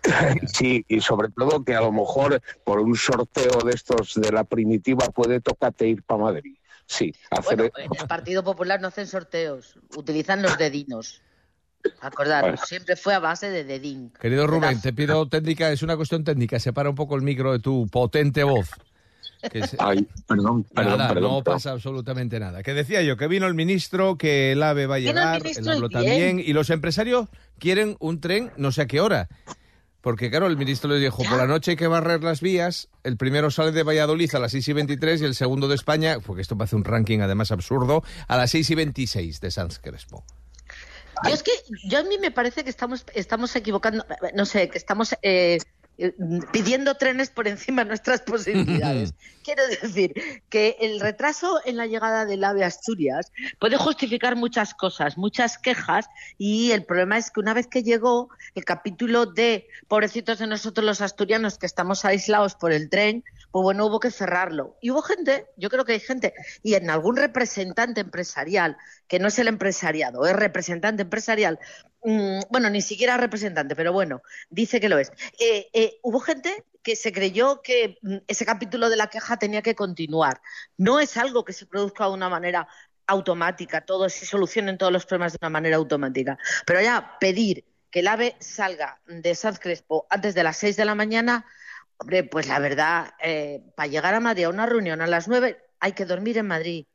Sí, 0.52 0.84
y 0.88 1.00
sobre 1.00 1.28
todo 1.30 1.62
que 1.62 1.74
a 1.74 1.80
lo 1.80 1.92
mejor 1.92 2.40
por 2.64 2.80
un 2.80 2.96
sorteo 2.96 3.60
de 3.64 3.72
estos 3.72 4.14
de 4.14 4.32
la 4.32 4.44
primitiva 4.44 5.06
puede 5.08 5.40
tocarte 5.40 5.86
ir 5.86 6.02
para 6.02 6.22
Madrid. 6.22 6.56
Sí, 6.86 7.14
hacer... 7.30 7.56
Bueno, 7.56 7.70
en 7.76 8.00
el 8.00 8.06
Partido 8.08 8.42
Popular 8.42 8.80
no 8.80 8.88
hacen 8.88 9.06
sorteos, 9.06 9.78
utilizan 9.94 10.40
los 10.42 10.56
dedinos. 10.56 11.20
Acordaros, 12.00 12.50
Bueno. 12.52 12.66
siempre 12.66 12.96
fue 12.96 13.14
a 13.14 13.18
base 13.18 13.50
de 13.50 13.64
dedín. 13.64 14.12
Querido 14.20 14.46
Rubén, 14.46 14.80
te 14.80 14.92
pido 14.92 15.28
técnica, 15.28 15.70
es 15.70 15.82
una 15.82 15.96
cuestión 15.96 16.24
técnica, 16.24 16.58
separa 16.58 16.88
un 16.88 16.96
poco 16.96 17.14
el 17.14 17.22
micro 17.22 17.52
de 17.52 17.58
tu 17.60 17.86
potente 17.88 18.42
voz. 18.42 18.70
Que 19.52 19.66
se- 19.66 19.76
Ay, 19.78 20.06
perdón, 20.26 20.64
perdón, 20.64 20.98
nada, 20.98 21.14
perdón, 21.14 21.30
no 21.30 21.42
perdón. 21.42 21.56
pasa 21.56 21.70
absolutamente 21.72 22.40
nada. 22.40 22.62
Que 22.62 22.74
decía 22.74 23.02
yo, 23.02 23.16
que 23.16 23.28
vino 23.28 23.46
el 23.46 23.54
ministro, 23.54 24.16
que 24.18 24.52
el 24.52 24.62
AVE 24.62 24.86
va 24.86 24.96
a 24.96 24.98
el 24.98 25.04
llegar, 25.04 25.42
habló 25.68 25.86
y 25.86 25.90
también, 25.90 26.40
y 26.40 26.52
los 26.52 26.70
empresarios 26.70 27.28
quieren 27.58 27.96
un 28.00 28.20
tren 28.20 28.50
no 28.56 28.72
sé 28.72 28.82
a 28.82 28.86
qué 28.86 29.00
hora. 29.00 29.28
Porque 30.00 30.30
claro, 30.30 30.46
el 30.46 30.56
ministro 30.56 30.88
les 30.90 31.00
dijo, 31.00 31.24
por 31.24 31.36
la 31.38 31.46
noche 31.46 31.72
hay 31.72 31.76
que 31.76 31.88
barrer 31.88 32.22
las 32.22 32.40
vías, 32.40 32.88
el 33.02 33.16
primero 33.16 33.50
sale 33.50 33.72
de 33.72 33.82
Valladolid 33.82 34.32
a 34.34 34.38
las 34.38 34.52
6 34.52 34.68
y 34.68 34.72
23 34.72 35.20
y 35.20 35.24
el 35.24 35.34
segundo 35.34 35.66
de 35.68 35.74
España, 35.74 36.18
porque 36.24 36.40
esto 36.42 36.56
parece 36.56 36.76
un 36.76 36.84
ranking 36.84 37.18
además 37.20 37.50
absurdo, 37.50 38.04
a 38.28 38.36
las 38.36 38.50
6 38.52 38.70
y 38.70 38.74
26 38.76 39.40
de 39.40 39.50
Sanz 39.50 39.80
Crespo. 39.80 40.24
Yo 41.24 41.34
es 41.34 41.42
que 41.42 41.50
yo 41.88 41.98
a 41.98 42.04
mí 42.04 42.16
me 42.20 42.30
parece 42.30 42.62
que 42.62 42.70
estamos 42.70 43.04
estamos 43.12 43.54
equivocando, 43.56 44.06
no 44.34 44.46
sé, 44.46 44.68
que 44.70 44.78
estamos 44.78 45.16
eh, 45.22 45.58
pidiendo 46.52 46.94
trenes 46.94 47.30
por 47.30 47.48
encima 47.48 47.82
de 47.82 47.88
nuestras 47.88 48.20
posibilidades. 48.20 49.14
Quiero 49.42 49.66
decir 49.66 50.14
que 50.48 50.76
el 50.80 51.00
retraso 51.00 51.60
en 51.64 51.76
la 51.76 51.86
llegada 51.86 52.24
del 52.24 52.44
AVE 52.44 52.62
a 52.62 52.68
Asturias 52.68 53.32
puede 53.58 53.76
justificar 53.76 54.36
muchas 54.36 54.74
cosas, 54.74 55.18
muchas 55.18 55.58
quejas 55.58 56.06
y 56.36 56.70
el 56.70 56.84
problema 56.84 57.18
es 57.18 57.30
que 57.30 57.40
una 57.40 57.54
vez 57.54 57.66
que 57.66 57.82
llegó 57.82 58.28
el 58.54 58.64
capítulo 58.64 59.26
de 59.26 59.66
pobrecitos 59.88 60.38
de 60.38 60.46
nosotros 60.46 60.84
los 60.84 61.00
asturianos 61.00 61.58
que 61.58 61.66
estamos 61.66 62.04
aislados 62.04 62.54
por 62.54 62.72
el 62.72 62.90
tren, 62.90 63.24
pues 63.50 63.62
bueno, 63.62 63.86
hubo 63.86 64.00
que 64.00 64.10
cerrarlo. 64.10 64.76
Y 64.80 64.90
hubo 64.90 65.02
gente, 65.02 65.46
yo 65.56 65.70
creo 65.70 65.84
que 65.84 65.92
hay 65.92 66.00
gente, 66.00 66.34
y 66.62 66.74
en 66.74 66.90
algún 66.90 67.16
representante 67.16 68.00
empresarial, 68.00 68.76
que 69.06 69.18
no 69.18 69.28
es 69.28 69.38
el 69.38 69.48
empresariado, 69.48 70.26
es 70.26 70.34
representante 70.34 71.02
empresarial, 71.02 71.58
mm, 72.04 72.40
bueno, 72.50 72.70
ni 72.70 72.82
siquiera 72.82 73.16
representante, 73.16 73.74
pero 73.74 73.92
bueno, 73.92 74.22
dice 74.50 74.80
que 74.80 74.88
lo 74.88 74.98
es. 74.98 75.10
Eh, 75.38 75.68
eh, 75.72 75.98
hubo 76.02 76.20
gente 76.20 76.64
que 76.82 76.96
se 76.96 77.12
creyó 77.12 77.62
que 77.62 77.98
mm, 78.02 78.16
ese 78.26 78.46
capítulo 78.46 78.90
de 78.90 78.96
la 78.96 79.08
queja 79.08 79.38
tenía 79.38 79.62
que 79.62 79.74
continuar. 79.74 80.40
No 80.76 81.00
es 81.00 81.16
algo 81.16 81.44
que 81.44 81.52
se 81.52 81.66
produzca 81.66 82.04
de 82.04 82.12
una 82.12 82.28
manera 82.28 82.68
automática, 83.06 83.80
todos 83.84 84.12
se 84.12 84.26
solucionen 84.26 84.78
todos 84.78 84.92
los 84.92 85.06
problemas 85.06 85.32
de 85.32 85.38
una 85.42 85.50
manera 85.50 85.76
automática. 85.76 86.38
Pero 86.66 86.80
ya 86.80 87.16
pedir 87.18 87.64
que 87.90 88.00
el 88.00 88.08
AVE 88.08 88.36
salga 88.38 89.00
de 89.06 89.34
Sanz 89.34 89.58
Crespo 89.58 90.06
antes 90.10 90.34
de 90.34 90.42
las 90.42 90.58
6 90.58 90.76
de 90.76 90.84
la 90.84 90.94
mañana, 90.94 91.46
Hombre, 91.98 92.24
pues 92.24 92.46
la 92.46 92.58
verdad, 92.58 93.14
eh, 93.22 93.62
para 93.76 93.88
llegar 93.88 94.14
a 94.14 94.20
Madrid 94.20 94.44
a 94.44 94.50
una 94.50 94.66
reunión 94.66 95.00
a 95.00 95.06
las 95.06 95.28
nueve 95.28 95.58
hay 95.80 95.92
que 95.92 96.04
dormir 96.04 96.38
en 96.38 96.46
Madrid. 96.46 96.86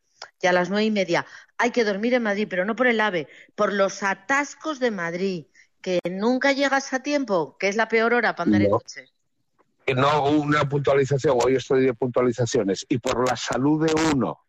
Y 0.41 0.48
a 0.48 0.53
las 0.53 0.69
nueve 0.69 0.86
y 0.86 0.91
media 0.91 1.25
hay 1.57 1.72
que 1.72 1.83
dormir 1.83 2.13
en 2.13 2.24
Madrid, 2.24 2.48
pero 2.50 2.63
no 2.63 2.75
por 2.75 2.88
el 2.88 3.01
AVE, 3.01 3.27
por 3.55 3.74
los 3.74 4.03
atascos 4.03 4.79
de 4.79 4.91
Madrid, 4.91 5.45
que 5.81 6.00
nunca 6.10 6.53
llegas 6.53 6.93
a 6.93 7.03
tiempo, 7.03 7.57
que 7.57 7.67
es 7.67 7.75
la 7.75 7.89
peor 7.89 8.13
hora 8.13 8.36
para 8.36 8.48
andar 8.48 8.62
en 8.62 8.69
coche. 8.69 9.05
No 9.93 10.29
una 10.29 10.67
puntualización, 10.67 11.38
hoy 11.43 11.57
estoy 11.57 11.86
de 11.86 11.93
puntualizaciones, 11.93 12.86
y 12.88 13.00
por 13.00 13.27
la 13.27 13.36
salud 13.36 13.86
de 13.86 13.93
uno, 14.13 14.45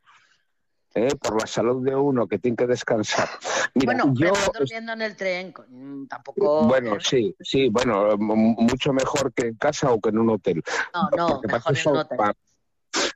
¿eh? 0.94 1.14
por 1.20 1.40
la 1.40 1.46
salud 1.46 1.84
de 1.84 1.94
uno 1.94 2.26
que 2.26 2.38
tiene 2.38 2.56
que 2.56 2.66
descansar. 2.66 3.28
Mira, 3.74 3.92
bueno, 3.94 4.14
yo 4.16 4.32
pero 4.32 4.58
durmiendo 4.60 4.92
en 4.92 5.02
el 5.02 5.16
tren, 5.16 5.54
tampoco. 6.08 6.64
Bueno, 6.64 6.98
sí, 7.00 7.34
sí, 7.40 7.68
bueno, 7.68 8.16
mucho 8.16 8.92
mejor 8.92 9.32
que 9.32 9.48
en 9.48 9.54
casa 9.56 9.92
o 9.92 10.00
que 10.00 10.10
en 10.10 10.18
un 10.18 10.30
hotel. 10.30 10.62
No, 10.94 11.10
no, 11.16 11.26
Porque 11.28 11.48
mejor 11.48 11.72
en 11.72 11.78
eso, 11.78 11.90
un 11.90 11.96
hotel. 11.98 12.16
para- 12.18 12.34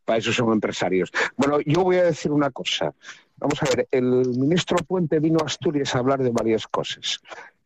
para 0.04 0.18
eso 0.18 0.32
son 0.32 0.52
empresarios. 0.52 1.12
Bueno, 1.36 1.60
yo 1.64 1.84
voy 1.84 1.96
a 1.96 2.04
decir 2.04 2.32
una 2.32 2.50
cosa. 2.50 2.92
Vamos 3.36 3.62
a 3.62 3.66
ver, 3.66 3.86
el 3.92 4.04
ministro 4.36 4.76
Puente 4.78 5.20
vino 5.20 5.38
a 5.40 5.46
Asturias 5.46 5.94
a 5.94 5.98
hablar 6.00 6.20
de 6.20 6.30
varias 6.30 6.66
cosas. 6.66 7.20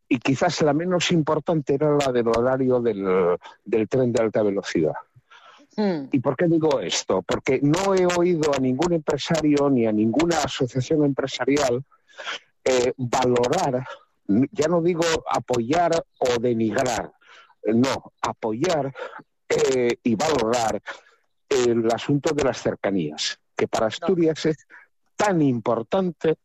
Y 0.09 0.19
quizás 0.19 0.61
la 0.61 0.75
menos 0.75 1.11
importante 1.11 1.73
era 1.75 1.97
la 1.97 2.13
del 2.13 2.29
horario 2.29 2.81
del, 2.81 3.39
del 3.65 3.89
tren 3.89 4.13
de 4.13 4.23
alta 4.23 4.43
velocidad. 4.43 4.93
Hmm. 5.77 6.09
¿Y 6.13 6.21
por 6.21 6.37
qué 6.37 6.47
digo 6.49 6.81
esto? 6.81 7.23
Porque 7.23 7.61
no 7.63 7.95
he 7.95 8.07
oído 8.07 8.55
a 8.55 8.59
ningún 8.59 8.93
empresario 8.93 9.71
ni 9.71 9.87
a 9.87 9.93
ninguna 9.93 10.39
asociación 10.39 11.05
empresarial 11.05 11.83
eh, 12.65 12.93
valorar, 12.97 13.85
ya 14.27 14.69
no 14.69 14.83
digo 14.83 15.05
apoyar 15.31 16.05
o 16.19 16.39
denigrar, 16.41 17.13
no, 17.65 18.13
apoyar 18.21 18.93
eh, 19.49 19.97
y 20.03 20.15
valorar 20.15 20.81
el 21.49 21.91
asunto 21.93 22.35
de 22.35 22.45
las 22.45 22.61
cercanías, 22.61 23.39
que 23.57 23.67
para 23.67 23.87
Asturias 23.87 24.47
es 24.47 24.67
tan 25.17 25.43
importante, 25.43 26.37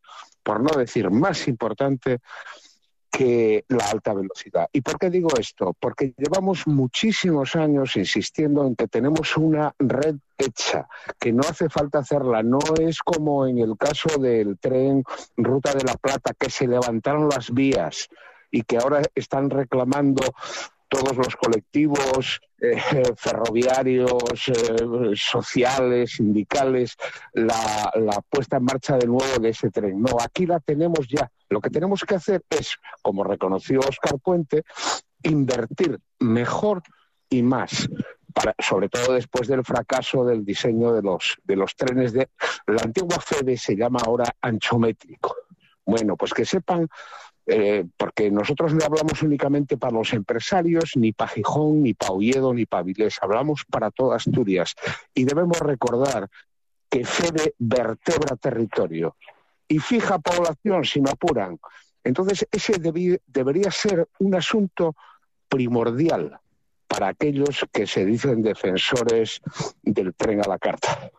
por 0.42 0.60
no 0.60 0.78
decir 0.78 1.10
más 1.10 1.48
importante, 1.48 2.20
que 3.18 3.64
la 3.66 3.84
alta 3.90 4.14
velocidad. 4.14 4.68
¿Y 4.72 4.80
por 4.80 4.96
qué 4.96 5.10
digo 5.10 5.30
esto? 5.36 5.74
Porque 5.80 6.14
llevamos 6.16 6.68
muchísimos 6.68 7.56
años 7.56 7.96
insistiendo 7.96 8.64
en 8.64 8.76
que 8.76 8.86
tenemos 8.86 9.36
una 9.36 9.74
red 9.76 10.14
hecha, 10.38 10.86
que 11.18 11.32
no 11.32 11.40
hace 11.40 11.68
falta 11.68 11.98
hacerla. 11.98 12.44
No 12.44 12.60
es 12.80 13.00
como 13.00 13.48
en 13.48 13.58
el 13.58 13.76
caso 13.76 14.20
del 14.20 14.56
tren 14.60 15.02
Ruta 15.36 15.74
de 15.74 15.82
la 15.82 15.94
Plata, 15.94 16.32
que 16.38 16.48
se 16.48 16.68
levantaron 16.68 17.28
las 17.28 17.52
vías 17.52 18.08
y 18.52 18.62
que 18.62 18.76
ahora 18.76 19.02
están 19.16 19.50
reclamando 19.50 20.22
todos 20.88 21.16
los 21.16 21.36
colectivos 21.36 22.40
eh, 22.60 22.76
ferroviarios, 23.16 24.48
eh, 24.48 25.12
sociales, 25.14 26.12
sindicales, 26.12 26.96
la, 27.32 27.92
la 27.94 28.20
puesta 28.28 28.56
en 28.56 28.64
marcha 28.64 28.96
de 28.96 29.06
nuevo 29.06 29.38
de 29.40 29.50
ese 29.50 29.70
tren. 29.70 30.00
No, 30.00 30.16
aquí 30.20 30.46
la 30.46 30.60
tenemos 30.60 31.06
ya. 31.08 31.30
Lo 31.48 31.60
que 31.60 31.70
tenemos 31.70 32.02
que 32.02 32.14
hacer 32.14 32.42
es, 32.50 32.76
como 33.02 33.24
reconoció 33.24 33.80
Oscar 33.80 34.18
Puente, 34.18 34.64
invertir 35.22 35.98
mejor 36.18 36.82
y 37.30 37.42
más. 37.42 37.88
Para, 38.34 38.54
sobre 38.58 38.88
todo 38.88 39.14
después 39.14 39.48
del 39.48 39.64
fracaso 39.64 40.24
del 40.24 40.44
diseño 40.44 40.92
de 40.92 41.02
los, 41.02 41.38
de 41.44 41.56
los 41.56 41.74
trenes 41.74 42.12
de 42.12 42.28
la 42.66 42.82
antigua 42.82 43.18
FEDE 43.20 43.56
se 43.56 43.74
llama 43.74 44.00
ahora 44.04 44.26
anchométrico. 44.40 45.34
Bueno, 45.88 46.18
pues 46.18 46.34
que 46.34 46.44
sepan 46.44 46.86
eh, 47.46 47.86
porque 47.96 48.30
nosotros 48.30 48.74
no 48.74 48.84
hablamos 48.84 49.22
únicamente 49.22 49.78
para 49.78 49.94
los 49.96 50.12
empresarios, 50.12 50.92
ni 50.96 51.12
para 51.12 51.30
Gijón, 51.30 51.82
ni 51.82 51.94
para 51.94 52.12
Oviedo, 52.12 52.52
ni 52.52 52.66
para 52.66 52.82
Vilés, 52.82 53.16
hablamos 53.22 53.64
para 53.64 53.90
toda 53.90 54.16
Asturias. 54.16 54.74
Y 55.14 55.24
debemos 55.24 55.58
recordar 55.60 56.28
que 56.90 57.06
FEDE 57.06 57.54
vertebra 57.58 58.36
territorio 58.36 59.16
y 59.66 59.78
fija 59.78 60.18
población 60.18 60.84
si 60.84 61.00
no 61.00 61.10
apuran. 61.10 61.58
Entonces, 62.04 62.46
ese 62.52 62.74
debería 63.26 63.70
ser 63.70 64.06
un 64.18 64.34
asunto 64.34 64.94
primordial 65.48 66.38
para 66.86 67.08
aquellos 67.08 67.64
que 67.72 67.86
se 67.86 68.04
dicen 68.04 68.42
defensores 68.42 69.40
del 69.82 70.14
tren 70.14 70.42
a 70.44 70.48
la 70.48 70.58
carta. 70.58 71.10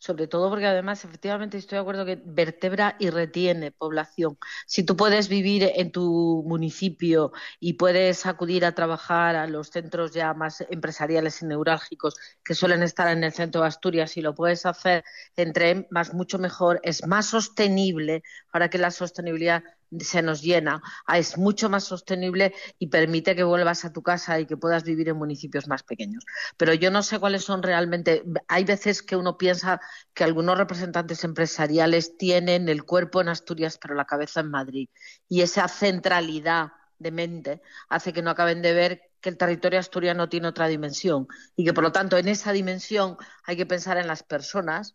Sobre 0.00 0.28
todo 0.28 0.48
porque 0.48 0.66
además, 0.66 1.04
efectivamente, 1.04 1.58
estoy 1.58 1.76
de 1.76 1.80
acuerdo 1.80 2.06
que 2.06 2.22
vertebra 2.24 2.96
y 3.00 3.10
retiene 3.10 3.72
población. 3.72 4.38
Si 4.66 4.84
tú 4.84 4.96
puedes 4.96 5.28
vivir 5.28 5.72
en 5.74 5.90
tu 5.90 6.44
municipio 6.46 7.32
y 7.58 7.74
puedes 7.74 8.24
acudir 8.24 8.64
a 8.64 8.74
trabajar 8.76 9.34
a 9.34 9.48
los 9.48 9.70
centros 9.70 10.12
ya 10.12 10.34
más 10.34 10.64
empresariales 10.70 11.42
y 11.42 11.46
neurálgicos 11.46 12.14
que 12.44 12.54
suelen 12.54 12.82
estar 12.84 13.08
en 13.08 13.24
el 13.24 13.32
centro 13.32 13.62
de 13.62 13.68
Asturias 13.68 14.16
y 14.16 14.22
lo 14.22 14.34
puedes 14.36 14.66
hacer 14.66 15.04
en 15.36 15.52
tren, 15.52 15.86
más 15.90 16.14
mucho 16.14 16.38
mejor, 16.38 16.80
es 16.84 17.04
más 17.06 17.26
sostenible 17.26 18.22
para 18.52 18.70
que 18.70 18.78
la 18.78 18.92
sostenibilidad 18.92 19.64
se 19.98 20.22
nos 20.22 20.42
llena, 20.42 20.82
ah, 21.06 21.18
es 21.18 21.38
mucho 21.38 21.68
más 21.70 21.84
sostenible 21.84 22.54
y 22.78 22.88
permite 22.88 23.34
que 23.34 23.42
vuelvas 23.42 23.84
a 23.84 23.92
tu 23.92 24.02
casa 24.02 24.38
y 24.40 24.46
que 24.46 24.56
puedas 24.56 24.84
vivir 24.84 25.08
en 25.08 25.16
municipios 25.16 25.68
más 25.68 25.82
pequeños. 25.82 26.24
Pero 26.56 26.74
yo 26.74 26.90
no 26.90 27.02
sé 27.02 27.18
cuáles 27.18 27.44
son 27.44 27.62
realmente. 27.62 28.22
Hay 28.48 28.64
veces 28.64 29.02
que 29.02 29.16
uno 29.16 29.38
piensa 29.38 29.80
que 30.14 30.24
algunos 30.24 30.58
representantes 30.58 31.24
empresariales 31.24 32.16
tienen 32.16 32.68
el 32.68 32.84
cuerpo 32.84 33.20
en 33.20 33.28
Asturias 33.28 33.78
pero 33.80 33.94
la 33.94 34.04
cabeza 34.04 34.40
en 34.40 34.50
Madrid. 34.50 34.88
Y 35.28 35.42
esa 35.42 35.68
centralidad 35.68 36.72
de 36.98 37.10
mente 37.10 37.62
hace 37.88 38.12
que 38.12 38.22
no 38.22 38.30
acaben 38.30 38.62
de 38.62 38.72
ver 38.74 39.02
que 39.20 39.28
el 39.30 39.36
territorio 39.36 39.78
asturiano 39.78 40.28
tiene 40.28 40.48
otra 40.48 40.68
dimensión 40.68 41.26
y 41.56 41.64
que 41.64 41.72
por 41.72 41.84
lo 41.84 41.92
tanto 41.92 42.16
en 42.18 42.28
esa 42.28 42.52
dimensión 42.52 43.16
hay 43.44 43.56
que 43.56 43.66
pensar 43.66 43.98
en 43.98 44.06
las 44.06 44.22
personas 44.22 44.94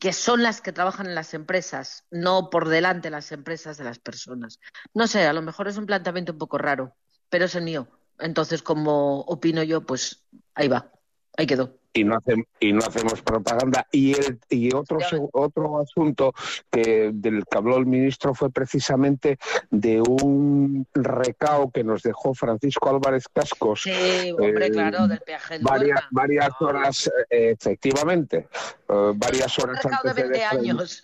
que 0.00 0.12
son 0.12 0.42
las 0.42 0.60
que 0.60 0.72
trabajan 0.72 1.06
en 1.06 1.14
las 1.14 1.34
empresas, 1.34 2.04
no 2.10 2.50
por 2.50 2.68
delante 2.68 3.10
las 3.10 3.32
empresas 3.32 3.78
de 3.78 3.84
las 3.84 3.98
personas. 3.98 4.58
No 4.94 5.06
sé, 5.06 5.26
a 5.26 5.32
lo 5.32 5.42
mejor 5.42 5.68
es 5.68 5.76
un 5.76 5.86
planteamiento 5.86 6.32
un 6.32 6.38
poco 6.38 6.58
raro, 6.58 6.96
pero 7.28 7.44
es 7.44 7.54
el 7.54 7.64
mío. 7.64 7.88
Entonces, 8.18 8.62
como 8.62 9.20
opino 9.20 9.62
yo, 9.62 9.86
pues 9.86 10.24
ahí 10.54 10.68
va, 10.68 10.92
ahí 11.36 11.46
quedó. 11.46 11.79
Y 11.92 12.04
no 12.04 12.16
hacemos 12.16 12.46
y 12.60 12.72
no 12.72 12.80
hacemos 12.80 13.20
propaganda. 13.22 13.86
Y 13.90 14.12
el, 14.12 14.38
y 14.48 14.74
otro 14.74 14.98
otro 15.32 15.80
asunto 15.80 16.32
que 16.70 17.10
del 17.12 17.44
que 17.50 17.58
habló 17.58 17.76
el 17.78 17.86
ministro 17.86 18.34
fue 18.34 18.50
precisamente 18.50 19.38
de 19.70 20.00
un 20.00 20.86
recao 20.94 21.70
que 21.70 21.82
nos 21.84 22.02
dejó 22.02 22.34
Francisco 22.34 22.90
Álvarez 22.90 23.24
Cascos 23.32 23.82
Sí, 23.82 24.32
hombre, 24.32 24.66
eh, 24.66 24.70
claro, 24.70 25.08
del 25.08 25.20
peaje 25.20 25.54
del 25.54 25.64
varias 25.64 26.00
Duerma. 26.00 26.08
varias 26.12 26.50
horas 26.60 27.10
eh, 27.30 27.56
efectivamente 27.58 28.48
eh, 28.88 29.12
varias 29.16 29.58
horas 29.58 29.82
recao 29.82 30.00
de 30.04 30.10
antes 30.10 30.28
20 30.30 30.38
desprender- 30.38 30.58
años. 30.58 31.02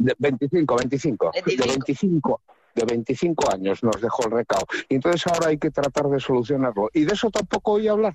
de 0.00 0.14
25, 0.18 0.76
25, 0.76 1.30
de 1.46 1.66
25, 1.66 2.40
de 2.74 2.84
25 2.84 3.52
años 3.52 3.82
nos 3.82 4.00
dejó 4.00 4.26
el 4.26 4.32
recao. 4.32 4.62
Y 4.88 4.96
entonces 4.96 5.26
ahora 5.26 5.48
hay 5.48 5.58
que 5.58 5.70
tratar 5.70 6.08
de 6.08 6.20
solucionarlo. 6.20 6.90
Y 6.92 7.04
de 7.04 7.14
eso 7.14 7.30
tampoco 7.30 7.72
oí 7.72 7.88
hablar, 7.88 8.14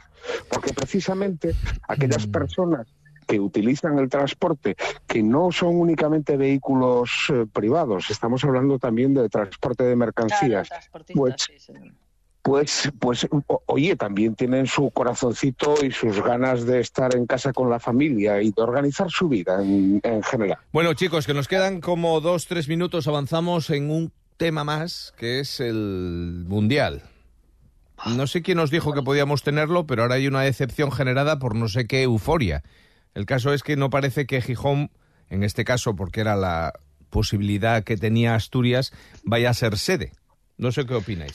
porque 0.50 0.74
precisamente 0.74 1.54
aquellas 1.88 2.28
personas 2.28 2.88
que 3.28 3.40
utilizan 3.40 4.00
el 4.00 4.10
transporte, 4.10 4.76
que 5.06 5.22
no 5.22 5.52
son 5.52 5.76
únicamente 5.76 6.38
vehículos 6.38 7.12
eh, 7.30 7.46
privados, 7.52 8.10
estamos 8.10 8.44
hablando 8.46 8.80
también 8.80 9.14
de 9.14 9.28
transporte 9.28 9.84
de 9.84 9.96
mercancías, 9.96 10.70
pues, 11.14 11.50
pues, 12.42 12.90
pues, 12.98 13.28
oye, 13.66 13.98
también 13.98 14.34
tienen 14.34 14.68
su 14.68 14.90
corazoncito 14.92 15.84
y 15.84 15.92
sus 15.92 16.24
ganas 16.24 16.66
de 16.66 16.80
estar 16.80 17.14
en 17.14 17.26
casa 17.26 17.52
con 17.52 17.70
la 17.70 17.78
familia 17.78 18.42
y 18.42 18.52
de 18.52 18.62
organizar 18.62 19.12
su 19.12 19.28
vida 19.28 19.62
en, 19.62 20.00
en 20.02 20.24
general. 20.24 20.58
Bueno, 20.72 20.94
chicos, 20.94 21.28
que 21.28 21.34
nos 21.34 21.50
quedan 21.50 21.82
como 21.82 22.22
dos, 22.22 22.48
tres 22.48 22.70
minutos. 22.70 23.06
Avanzamos 23.10 23.70
en 23.70 23.92
un 23.92 24.14
tema 24.38 24.63
más, 24.63 25.13
que 25.17 25.39
es 25.39 25.60
el 25.60 26.46
Mundial. 26.48 27.03
No 28.06 28.27
sé 28.27 28.44
quién 28.44 28.58
nos 28.58 28.70
dijo 28.70 28.94
que 28.94 29.01
podíamos 29.01 29.41
tenerlo, 29.41 29.88
pero 29.88 30.03
ahora 30.03 30.15
hay 30.15 30.27
una 30.27 30.41
decepción 30.41 30.91
generada 30.91 31.39
por 31.39 31.56
no 31.56 31.67
sé 31.67 31.88
qué 31.88 32.03
euforia. 32.03 32.63
El 33.15 33.25
caso 33.25 33.53
es 33.53 33.63
que 33.63 33.75
no 33.75 33.89
parece 33.89 34.27
que 34.27 34.41
Gijón, 34.41 34.91
en 35.29 35.44
este 35.44 35.65
caso 35.65 35.96
porque 35.96 36.22
era 36.22 36.36
la 36.36 36.74
posibilidad 37.10 37.84
que 37.84 37.98
tenía 37.98 38.36
Asturias, 38.36 38.94
vaya 39.24 39.50
a 39.50 39.53
ser 39.56 39.77
sede. 39.77 40.12
No 40.58 40.72
sé 40.72 40.86
qué 40.86 40.94
opináis. 40.94 41.34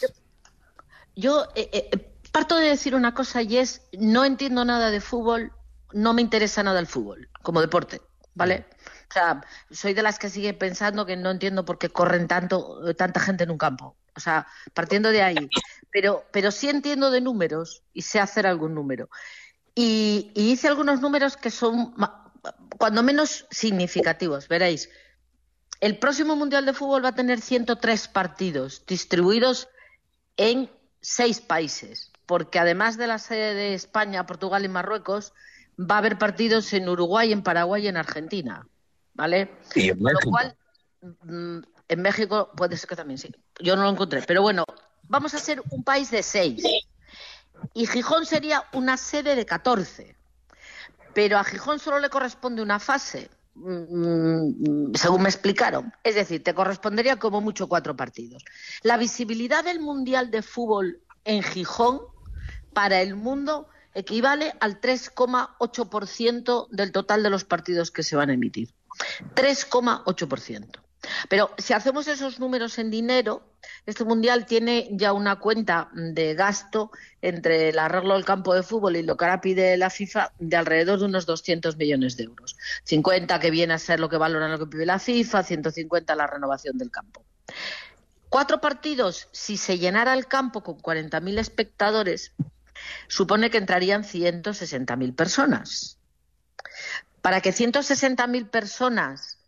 Yo 1.16 1.49
eh, 1.56 1.68
eh, 1.73 2.12
parto 2.30 2.56
de 2.56 2.68
decir 2.68 2.94
una 2.94 3.14
cosa 3.14 3.42
y 3.42 3.56
es, 3.56 3.82
no 3.92 4.25
entiendo 4.25 4.64
nada 4.64 4.90
de 4.90 5.00
fútbol, 5.00 5.52
no 5.92 6.14
me 6.14 6.23
interesa 6.23 6.62
nada 6.62 6.78
el 6.78 6.87
fútbol 6.87 7.28
como 7.42 7.61
deporte, 7.61 8.00
¿vale? 8.35 8.64
Sea, 9.12 9.42
soy 9.71 9.95
de 9.95 10.02
las 10.02 10.19
que 10.19 10.28
sigue 10.28 10.54
pensando 10.54 11.04
que 11.04 11.16
no 11.16 11.31
entiendo 11.31 11.64
por 11.64 11.78
qué 11.78 11.90
corren 11.90 12.28
tanto, 12.28 12.88
eh, 12.88 12.95
tanta 12.95 13.21
gente 13.21 13.45
en 13.45 13.50
un 13.50 13.59
campo. 13.59 13.97
O 14.14 14.21
sea, 14.21 14.47
partiendo 14.75 15.11
de 15.11 15.23
ahí. 15.23 15.49
Pero, 15.90 16.25
pero 16.33 16.50
sí 16.50 16.69
entiendo 16.69 17.11
de 17.11 17.21
números 17.21 17.83
y 17.92 18.02
sé 18.02 18.21
hacer 18.21 18.47
algún 18.47 18.75
número. 18.75 19.11
Y, 19.75 20.33
y 20.35 20.52
hice 20.52 20.69
algunos 20.69 21.00
números 21.00 21.37
que 21.37 21.50
son 21.50 21.95
cuando 22.78 23.02
menos 23.02 23.47
significativos, 23.50 24.49
veréis. 24.49 24.90
El 25.81 25.99
próximo 25.99 26.37
Mundial 26.37 26.64
de 26.66 26.73
Fútbol 26.73 27.04
va 27.04 27.11
a 27.11 27.14
tener 27.14 27.40
103 27.40 28.09
partidos 28.09 28.85
distribuidos 28.87 29.69
en 30.37 30.71
seis 31.00 31.40
países. 31.40 32.11
porque 32.25 32.59
además 32.59 32.97
de 32.97 33.09
la 33.09 33.19
sede 33.19 33.52
de 33.52 33.75
España, 33.75 34.25
Portugal 34.25 34.64
y 34.64 34.69
Marruecos, 34.69 35.35
va 35.78 35.97
a 35.97 35.99
haber 35.99 36.16
partidos 36.16 36.73
en 36.73 36.88
Uruguay, 36.88 37.33
en 37.33 37.42
Paraguay 37.42 37.85
y 37.85 37.88
en 37.88 37.97
Argentina. 37.97 38.66
¿Vale? 39.14 39.50
Y 39.75 39.90
en 39.90 39.99
Con 39.99 40.12
lo 40.12 40.19
México. 40.19 40.31
cual, 40.31 40.57
mm, 41.23 41.59
en 41.88 42.02
México 42.02 42.50
puede 42.57 42.76
ser 42.76 42.88
que 42.88 42.97
también 42.97 43.19
sí. 43.19 43.35
Yo 43.61 43.76
no 43.76 43.83
lo 43.83 43.90
encontré. 43.90 44.23
Pero 44.23 44.42
bueno, 44.42 44.64
vamos 45.09 45.35
a 45.35 45.38
ser 45.38 45.62
un 45.71 45.83
país 45.85 46.11
de 46.11 46.23
seis. 46.23 46.62
Y 47.75 47.87
Gijón 47.87 48.26
sería 48.26 48.64
una 48.73 48.97
sede 48.97 49.37
de 49.37 49.47
14. 49.47 50.16
Pero 51.14 51.38
a 51.38 51.45
Gijón 51.45 51.78
solo 51.78 51.99
le 51.99 52.09
corresponde 52.09 52.62
una 52.62 52.78
fase, 52.81 53.31
mm, 53.54 54.95
según 54.95 55.23
me 55.23 55.28
explicaron. 55.28 55.92
Es 56.02 56.14
decir, 56.14 56.42
te 56.42 56.54
correspondería 56.54 57.19
como 57.19 57.40
mucho 57.40 57.69
cuatro 57.69 57.95
partidos. 57.95 58.42
La 58.83 58.97
visibilidad 58.97 59.62
del 59.62 59.81
Mundial 59.81 60.31
de 60.31 60.42
Fútbol 60.42 61.00
en 61.25 61.42
Gijón 61.42 62.00
para 62.73 63.02
el 63.02 63.14
mundo 63.14 63.69
equivale 63.95 64.54
al 64.61 64.81
3,8% 64.81 66.69
del 66.71 66.92
total 66.92 67.23
de 67.23 67.28
los 67.31 67.45
partidos 67.45 67.90
que 67.90 68.02
se 68.02 68.16
van 68.16 68.31
a 68.31 68.33
emitir. 68.33 68.71
3,8%. 69.35 70.80
Pero 71.28 71.50
si 71.59 71.73
hacemos 71.73 72.06
esos 72.06 72.38
números 72.38 72.78
en 72.78 72.90
dinero, 72.90 73.42
este 73.87 74.04
mundial 74.04 74.47
tiene 74.47 74.88
ya 74.92 75.12
una 75.12 75.37
cuenta 75.40 75.90
de 75.94 76.35
gasto 76.35 76.90
entre 77.21 77.71
el 77.71 77.78
arreglo 77.78 78.14
del 78.14 78.25
campo 78.25 78.54
de 78.54 78.62
fútbol 78.62 78.97
y 78.97 79.02
lo 79.02 79.16
que 79.16 79.25
ahora 79.25 79.40
pide 79.40 79.76
la 79.76 79.90
FIFA 79.90 80.32
de 80.38 80.56
alrededor 80.56 81.00
de 81.00 81.06
unos 81.06 81.26
200 81.26 81.76
millones 81.76 82.16
de 82.16 82.25
euros. 82.25 82.56
50 82.85 83.40
que 83.40 83.50
viene 83.50 83.75
a 83.75 83.78
ser 83.78 83.99
lo 83.99 84.09
que 84.09 84.16
valoran 84.16 84.52
lo 84.52 84.59
que 84.59 84.66
pide 84.66 84.87
la 84.87 84.99
FIFA, 84.99 85.42
150 85.42 86.14
la 86.14 86.26
renovación 86.26 86.78
del 86.78 86.90
campo. 86.90 87.25
Cuatro 88.28 88.61
partidos, 88.61 89.28
si 89.32 89.56
se 89.56 89.78
llenara 89.78 90.14
el 90.14 90.26
campo 90.26 90.62
con 90.62 90.78
40.000 90.78 91.38
espectadores, 91.38 92.32
supone 93.09 93.50
que 93.50 93.59
entrarían 93.59 94.04
160.000 94.04 95.14
personas. 95.14 95.99
Para 97.23 97.41
que 97.41 97.52
160.000 97.52 98.50
personas, 98.50 99.38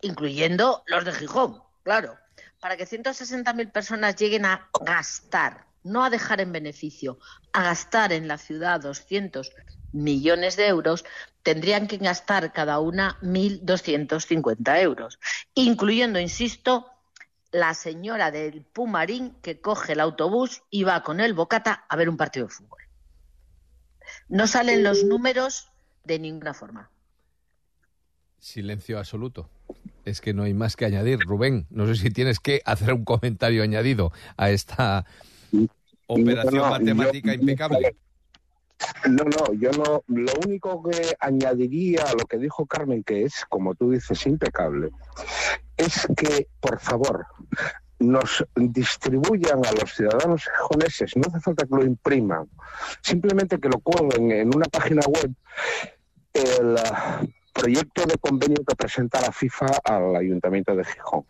incluyendo 0.00 0.84
los 0.86 1.04
de 1.04 1.12
Gijón, 1.12 1.62
claro, 1.82 2.16
para 2.60 2.76
que 2.76 2.86
160.000 2.86 3.72
personas 3.72 4.16
lleguen 4.16 4.46
a 4.46 4.70
gastar, 4.80 5.66
no 5.82 6.04
a 6.04 6.10
dejar 6.10 6.40
en 6.40 6.52
beneficio, 6.52 7.18
a 7.52 7.64
gastar 7.64 8.12
en 8.12 8.28
la 8.28 8.38
ciudad 8.38 8.80
200 8.80 9.52
millones 9.92 10.56
de 10.56 10.68
euros, 10.68 11.04
tendrían 11.42 11.88
que 11.88 11.98
gastar 11.98 12.52
cada 12.52 12.78
una 12.78 13.18
1.250 13.20 14.80
euros, 14.80 15.18
incluyendo, 15.54 16.20
insisto, 16.20 16.90
la 17.50 17.74
señora 17.74 18.30
del 18.30 18.64
Pumarín 18.64 19.36
que 19.42 19.60
coge 19.60 19.92
el 19.92 20.00
autobús 20.00 20.62
y 20.70 20.84
va 20.84 21.02
con 21.02 21.20
el 21.20 21.34
bocata 21.34 21.84
a 21.88 21.96
ver 21.96 22.08
un 22.08 22.16
partido 22.16 22.46
de 22.46 22.52
fútbol. 22.52 22.82
No 24.28 24.46
salen 24.46 24.82
los 24.82 25.04
números 25.04 25.70
de 26.04 26.18
ninguna 26.18 26.54
forma. 26.54 26.90
Silencio 28.44 28.98
absoluto. 28.98 29.48
Es 30.04 30.20
que 30.20 30.34
no 30.34 30.42
hay 30.42 30.52
más 30.52 30.76
que 30.76 30.84
añadir. 30.84 31.18
Rubén, 31.20 31.66
no 31.70 31.86
sé 31.86 31.94
si 31.94 32.10
tienes 32.10 32.40
que 32.40 32.60
hacer 32.66 32.92
un 32.92 33.02
comentario 33.02 33.62
añadido 33.62 34.12
a 34.36 34.50
esta 34.50 35.06
operación 36.06 36.54
No, 36.56 36.64
no, 36.64 36.70
matemática 36.70 37.32
yo- 37.34 37.40
impecable. 37.40 37.96
No, 39.08 39.24
no, 39.24 39.54
yo 39.54 39.70
no. 39.70 40.04
Lo 40.08 40.32
único 40.44 40.82
que 40.82 41.16
añadiría 41.20 42.02
a 42.02 42.12
lo 42.12 42.26
que 42.26 42.36
dijo 42.36 42.66
Carmen, 42.66 43.02
que 43.02 43.22
es, 43.22 43.46
como 43.48 43.74
tú 43.76 43.92
dices, 43.92 44.26
impecable, 44.26 44.90
es 45.78 46.06
que, 46.14 46.46
por 46.60 46.78
favor, 46.80 47.24
nos 47.98 48.44
distribuyan 48.56 49.64
a 49.64 49.72
los 49.72 49.94
ciudadanos 49.94 50.44
japoneses, 50.44 51.16
no 51.16 51.22
hace 51.28 51.40
falta 51.40 51.64
que 51.64 51.76
lo 51.76 51.84
impriman, 51.86 52.46
simplemente 53.00 53.58
que 53.58 53.70
lo 53.70 53.78
cuelguen 53.78 54.32
en 54.32 54.54
una 54.54 54.66
página 54.66 55.00
web 55.06 55.32
el 56.34 56.76
proyecto 57.64 58.04
de 58.04 58.18
convenio 58.18 58.62
que 58.66 58.76
presenta 58.76 59.22
la 59.22 59.32
FIFA 59.32 59.66
al 59.84 60.16
Ayuntamiento 60.16 60.76
de 60.76 60.84
Gijón. 60.84 61.24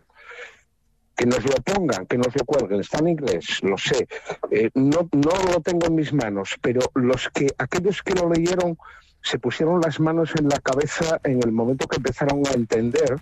Que 1.17 1.26
nos 1.26 1.45
lo 1.45 1.55
pongan, 1.62 2.07
que 2.07 2.19
nos 2.19 2.35
lo 2.35 2.45
cuelguen. 2.45 2.81
Está 2.81 2.99
en 2.99 3.09
inglés, 3.09 3.62
lo 3.62 3.79
sé. 3.79 4.09
Eh, 4.50 4.69
no, 4.75 5.09
no 5.12 5.31
lo 5.53 5.61
tengo 5.61 5.87
en 5.87 5.95
mis 5.95 6.12
manos, 6.12 6.57
pero 6.61 6.81
los 6.95 7.29
que, 7.29 7.47
aquellos 7.57 8.03
que 8.03 8.14
lo 8.14 8.29
leyeron 8.29 8.77
se 9.25 9.39
pusieron 9.39 9.81
las 9.81 9.99
manos 10.01 10.31
en 10.39 10.49
la 10.49 10.59
cabeza 10.59 11.19
en 11.25 11.43
el 11.43 11.51
momento 11.51 11.89
que 11.89 11.97
empezaron 11.97 12.43
a 12.47 12.53
entender 12.53 13.17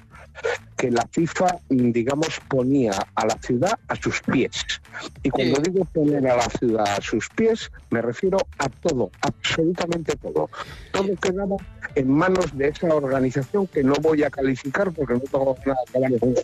que 0.76 0.90
la 0.90 1.06
FIFA, 1.12 1.46
digamos, 1.68 2.40
ponía 2.48 2.92
a 3.14 3.26
la 3.26 3.38
ciudad 3.38 3.78
a 3.86 3.94
sus 3.94 4.20
pies. 4.22 4.64
Y 5.22 5.30
cuando 5.30 5.60
digo 5.60 5.84
poner 5.84 6.26
a 6.26 6.36
la 6.36 6.48
ciudad 6.58 6.86
a 6.86 7.00
sus 7.00 7.28
pies, 7.28 7.70
me 7.90 8.02
refiero 8.02 8.38
a 8.58 8.68
todo, 8.68 9.12
absolutamente 9.20 10.16
todo. 10.16 10.50
Todo 10.90 11.14
quedaba 11.16 11.56
en 11.94 12.10
manos 12.10 12.56
de 12.58 12.68
esa 12.68 12.92
organización 12.92 13.68
que 13.68 13.84
no 13.84 13.94
voy 14.02 14.24
a 14.24 14.30
calificar 14.30 14.90
porque 14.90 15.14
no 15.14 15.20
tengo 15.20 15.56
nada 15.64 15.78
que 15.92 15.98
ver 16.00 16.18
con. 16.18 16.34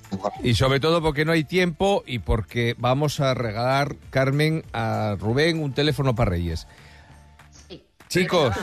Y 0.44 0.54
sobre 0.54 0.78
todo 0.78 1.02
porque 1.02 1.24
no 1.24 1.32
hay 1.32 1.42
tiempo 1.42 2.04
y 2.06 2.20
porque 2.20 2.76
vamos 2.78 3.18
a 3.18 3.34
regalar, 3.34 3.96
Carmen, 4.10 4.62
a 4.72 5.16
Rubén 5.18 5.60
un 5.60 5.74
teléfono 5.74 6.14
para 6.14 6.30
Reyes. 6.30 6.68
Chicos, 8.08 8.54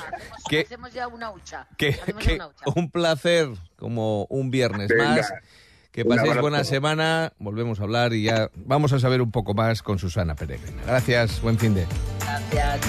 que, 0.50 0.62
Hacemos 0.62 0.94
ya 0.94 1.08
una 1.08 1.32
hucha. 1.32 1.68
que, 1.78 1.90
Hacemos 1.90 2.24
ya 2.24 2.30
que 2.30 2.36
una 2.36 2.48
hucha. 2.48 2.66
un 2.76 2.90
placer 2.92 3.50
como 3.78 4.26
un 4.26 4.50
viernes 4.52 4.90
Venga. 4.90 5.10
más. 5.16 5.34
Que 5.92 6.04
paséis 6.04 6.36
buena 6.42 6.64
semana, 6.66 7.32
volvemos 7.40 7.80
a 7.80 7.84
hablar 7.84 8.12
y 8.14 8.24
ya 8.24 8.50
vamos 8.56 8.92
a 8.92 9.00
saber 9.00 9.22
un 9.22 9.32
poco 9.32 9.54
más 9.54 9.82
con 9.82 9.98
Susana 9.98 10.36
Peregrina. 10.36 10.82
Gracias, 10.86 11.42
buen 11.42 11.58
fin 11.58 11.74
de. 11.74 11.86
Gracias. 12.52 12.82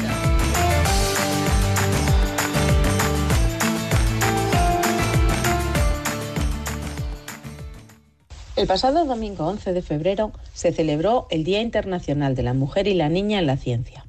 El 8.57 8.67
pasado 8.67 9.05
domingo 9.05 9.47
11 9.47 9.73
de 9.75 9.83
febrero 9.83 10.33
se 10.55 10.73
celebró 10.73 11.27
el 11.31 11.45
Día 11.45 11.61
Internacional 11.61 12.35
de 12.35 12.43
la 12.43 12.55
Mujer 12.55 12.87
y 12.89 12.95
la 12.95 13.11
Niña 13.11 13.39
en 13.39 13.47
la 13.47 13.59
Ciencia. 13.59 14.06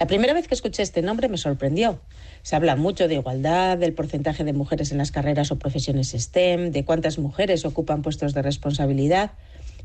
La 0.00 0.06
primera 0.06 0.32
vez 0.32 0.48
que 0.48 0.54
escuché 0.54 0.82
este 0.82 1.02
nombre 1.02 1.28
me 1.28 1.36
sorprendió. 1.36 2.00
Se 2.40 2.56
habla 2.56 2.74
mucho 2.74 3.06
de 3.06 3.16
igualdad, 3.16 3.76
del 3.76 3.92
porcentaje 3.92 4.44
de 4.44 4.54
mujeres 4.54 4.92
en 4.92 4.98
las 4.98 5.12
carreras 5.12 5.52
o 5.52 5.58
profesiones 5.58 6.12
STEM, 6.12 6.70
de 6.70 6.86
cuántas 6.86 7.18
mujeres 7.18 7.66
ocupan 7.66 8.00
puestos 8.00 8.32
de 8.32 8.40
responsabilidad, 8.40 9.32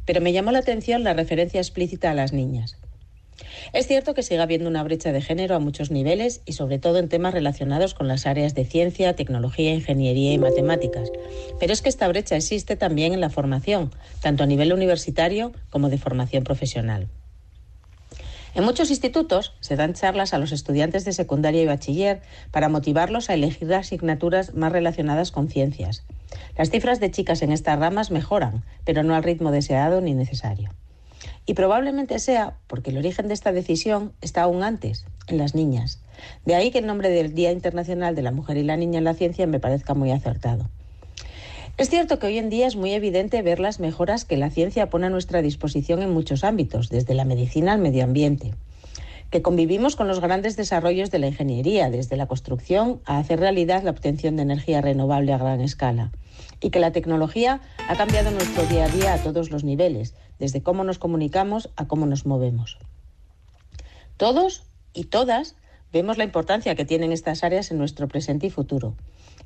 pero 0.05 0.21
me 0.21 0.31
llamó 0.31 0.51
la 0.51 0.59
atención 0.59 1.03
la 1.03 1.13
referencia 1.13 1.59
explícita 1.59 2.11
a 2.11 2.13
las 2.13 2.31
niñas. 2.31 2.77
Es 3.73 3.87
cierto 3.87 4.13
que 4.13 4.23
sigue 4.23 4.39
habiendo 4.39 4.69
una 4.69 4.83
brecha 4.83 5.11
de 5.11 5.19
género 5.19 5.53
a 5.53 5.59
muchos 5.59 5.91
niveles 5.91 6.41
y 6.45 6.53
sobre 6.53 6.79
todo 6.79 6.99
en 6.99 7.09
temas 7.09 7.33
relacionados 7.33 7.93
con 7.93 8.07
las 8.07 8.25
áreas 8.25 8.55
de 8.55 8.63
ciencia, 8.63 9.17
tecnología, 9.17 9.73
ingeniería 9.73 10.31
y 10.31 10.37
matemáticas. 10.37 11.11
Pero 11.59 11.73
es 11.73 11.81
que 11.81 11.89
esta 11.89 12.07
brecha 12.07 12.37
existe 12.37 12.77
también 12.77 13.11
en 13.11 13.19
la 13.19 13.29
formación, 13.29 13.91
tanto 14.21 14.43
a 14.43 14.47
nivel 14.47 14.71
universitario 14.71 15.51
como 15.69 15.89
de 15.89 15.97
formación 15.97 16.45
profesional. 16.45 17.09
En 18.55 18.63
muchos 18.63 18.89
institutos 18.89 19.53
se 19.59 19.75
dan 19.75 19.93
charlas 19.93 20.33
a 20.33 20.37
los 20.37 20.53
estudiantes 20.53 21.03
de 21.03 21.11
secundaria 21.11 21.61
y 21.61 21.65
bachiller 21.65 22.21
para 22.51 22.69
motivarlos 22.69 23.29
a 23.29 23.33
elegir 23.33 23.73
asignaturas 23.73 24.53
más 24.53 24.71
relacionadas 24.71 25.31
con 25.31 25.49
ciencias. 25.49 26.05
Las 26.57 26.69
cifras 26.69 27.01
de 27.01 27.11
chicas 27.11 27.41
en 27.41 27.51
estas 27.51 27.77
ramas 27.77 28.11
mejoran, 28.11 28.63
pero 28.85 29.03
no 29.03 29.13
al 29.13 29.23
ritmo 29.23 29.51
deseado 29.51 29.99
ni 29.99 30.13
necesario. 30.13 30.69
Y 31.45 31.53
probablemente 31.53 32.17
sea 32.19 32.55
porque 32.67 32.91
el 32.91 32.97
origen 32.97 33.27
de 33.27 33.33
esta 33.33 33.51
decisión 33.51 34.13
está 34.21 34.43
aún 34.43 34.63
antes, 34.63 35.05
en 35.27 35.37
las 35.37 35.53
niñas. 35.53 36.01
De 36.45 36.55
ahí 36.55 36.71
que 36.71 36.79
el 36.79 36.87
nombre 36.87 37.09
del 37.09 37.35
Día 37.35 37.51
Internacional 37.51 38.15
de 38.15 38.21
la 38.21 38.31
Mujer 38.31 38.55
y 38.55 38.63
la 38.63 38.77
Niña 38.77 38.99
en 38.99 39.03
la 39.03 39.15
Ciencia 39.15 39.47
me 39.47 39.59
parezca 39.59 39.95
muy 39.95 40.11
acertado. 40.11 40.69
Es 41.77 41.89
cierto 41.89 42.19
que 42.19 42.27
hoy 42.27 42.37
en 42.37 42.49
día 42.49 42.67
es 42.67 42.77
muy 42.77 42.93
evidente 42.93 43.41
ver 43.41 43.59
las 43.59 43.81
mejoras 43.81 44.23
que 44.23 44.37
la 44.37 44.49
ciencia 44.49 44.89
pone 44.89 45.07
a 45.07 45.09
nuestra 45.09 45.41
disposición 45.41 46.01
en 46.01 46.13
muchos 46.13 46.45
ámbitos, 46.45 46.87
desde 46.87 47.13
la 47.15 47.25
medicina 47.25 47.73
al 47.73 47.79
medio 47.79 48.05
ambiente. 48.05 48.53
Que 49.29 49.41
convivimos 49.41 49.97
con 49.97 50.07
los 50.07 50.21
grandes 50.21 50.55
desarrollos 50.55 51.11
de 51.11 51.19
la 51.19 51.27
ingeniería, 51.27 51.89
desde 51.89 52.15
la 52.15 52.27
construcción 52.27 53.01
a 53.03 53.17
hacer 53.17 53.41
realidad 53.41 53.83
la 53.83 53.91
obtención 53.91 54.37
de 54.37 54.43
energía 54.43 54.79
renovable 54.79 55.33
a 55.33 55.37
gran 55.37 55.59
escala. 55.59 56.13
Y 56.61 56.69
que 56.69 56.79
la 56.79 56.93
tecnología 56.93 57.59
ha 57.89 57.97
cambiado 57.97 58.31
nuestro 58.31 58.65
día 58.67 58.85
a 58.85 58.89
día 58.89 59.13
a 59.13 59.17
todos 59.21 59.51
los 59.51 59.65
niveles, 59.65 60.15
desde 60.39 60.63
cómo 60.63 60.85
nos 60.85 60.97
comunicamos 60.97 61.71
a 61.75 61.89
cómo 61.89 62.05
nos 62.05 62.25
movemos. 62.25 62.77
Todos 64.15 64.63
y 64.93 65.05
todas 65.05 65.57
vemos 65.91 66.17
la 66.17 66.23
importancia 66.23 66.73
que 66.75 66.85
tienen 66.85 67.11
estas 67.11 67.43
áreas 67.43 67.69
en 67.71 67.79
nuestro 67.79 68.07
presente 68.07 68.47
y 68.47 68.49
futuro. 68.49 68.95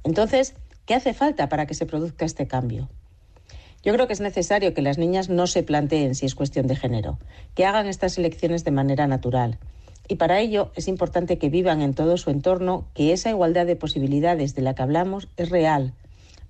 Entonces, 0.04 0.54
¿qué 0.89 0.95
hace 0.95 1.13
falta 1.13 1.49
para 1.49 1.67
que 1.67 1.75
se 1.75 1.86
produzca 1.86 2.25
este 2.25 2.47
cambio? 2.47 2.89
Yo 3.84 3.93
creo 3.93 4.08
que 4.08 4.13
es 4.13 4.21
necesario 4.21 4.73
que 4.73 4.82
las 4.82 4.97
niñas 4.97 5.30
no 5.30 5.45
se 5.45 5.62
planteen 5.62 6.15
si 6.15 6.25
es 6.25 6.34
cuestión 6.34 6.65
de 6.65 6.75
género, 6.75 7.19
que 7.54 7.63
hagan 7.63 7.86
estas 7.86 8.17
elecciones 8.17 8.63
de 8.63 8.71
manera 8.71 9.06
natural. 9.06 9.60
Y 10.08 10.15
para 10.15 10.39
ello 10.39 10.71
es 10.73 10.88
importante 10.88 11.38
que 11.38 11.52
vivan 11.52 11.84
en 11.84 11.93
todo 11.93 12.17
su 12.17 12.32
entorno 12.32 12.88
que 12.95 13.13
esa 13.13 13.30
igualdad 13.30 13.67
de 13.67 13.75
posibilidades 13.75 14.56
de 14.56 14.63
la 14.63 14.73
que 14.73 14.82
hablamos 14.82 15.28
es 15.38 15.52
real, 15.52 15.93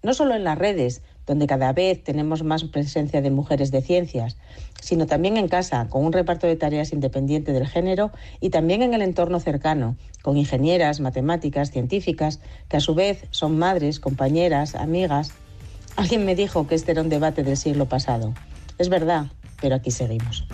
no 0.04 0.14
solo 0.14 0.36
en 0.36 0.46
las 0.46 0.58
redes, 0.58 1.02
donde 1.30 1.46
cada 1.46 1.74
vez 1.74 2.04
tenemos 2.04 2.42
más 2.42 2.64
presencia 2.64 3.22
de 3.22 3.30
mujeres 3.30 3.70
de 3.70 3.84
ciencias, 3.84 4.36
sino 4.82 5.06
también 5.06 5.38
en 5.38 5.48
casa, 5.48 5.88
con 5.88 6.04
un 6.04 6.12
reparto 6.12 6.48
de 6.48 6.56
tareas 6.56 6.92
independiente 6.92 7.54
del 7.54 7.68
género 7.68 8.10
y 8.42 8.50
también 8.50 8.82
en 8.82 8.96
el 8.96 9.04
entorno 9.04 9.40
cercano, 9.40 9.96
con 10.24 10.38
ingenieras, 10.38 11.00
matemáticas, 11.00 11.70
científicas, 11.70 12.40
que 12.68 12.78
a 12.78 12.80
su 12.80 12.96
vez 12.96 13.28
son 13.30 13.60
madres, 13.60 14.00
compañeras, 14.00 14.74
amigas. 14.74 15.32
Alguien 15.98 16.26
me 16.26 16.34
dijo 16.34 16.66
que 16.66 16.74
este 16.74 16.94
era 16.94 17.04
un 17.04 17.10
debate 17.10 17.44
del 17.44 17.58
siglo 17.58 17.86
pasado. 17.86 18.34
Es 18.80 18.90
verdad, 18.90 19.28
pero 19.62 19.76
aquí 19.76 19.92
seguimos. 19.92 20.48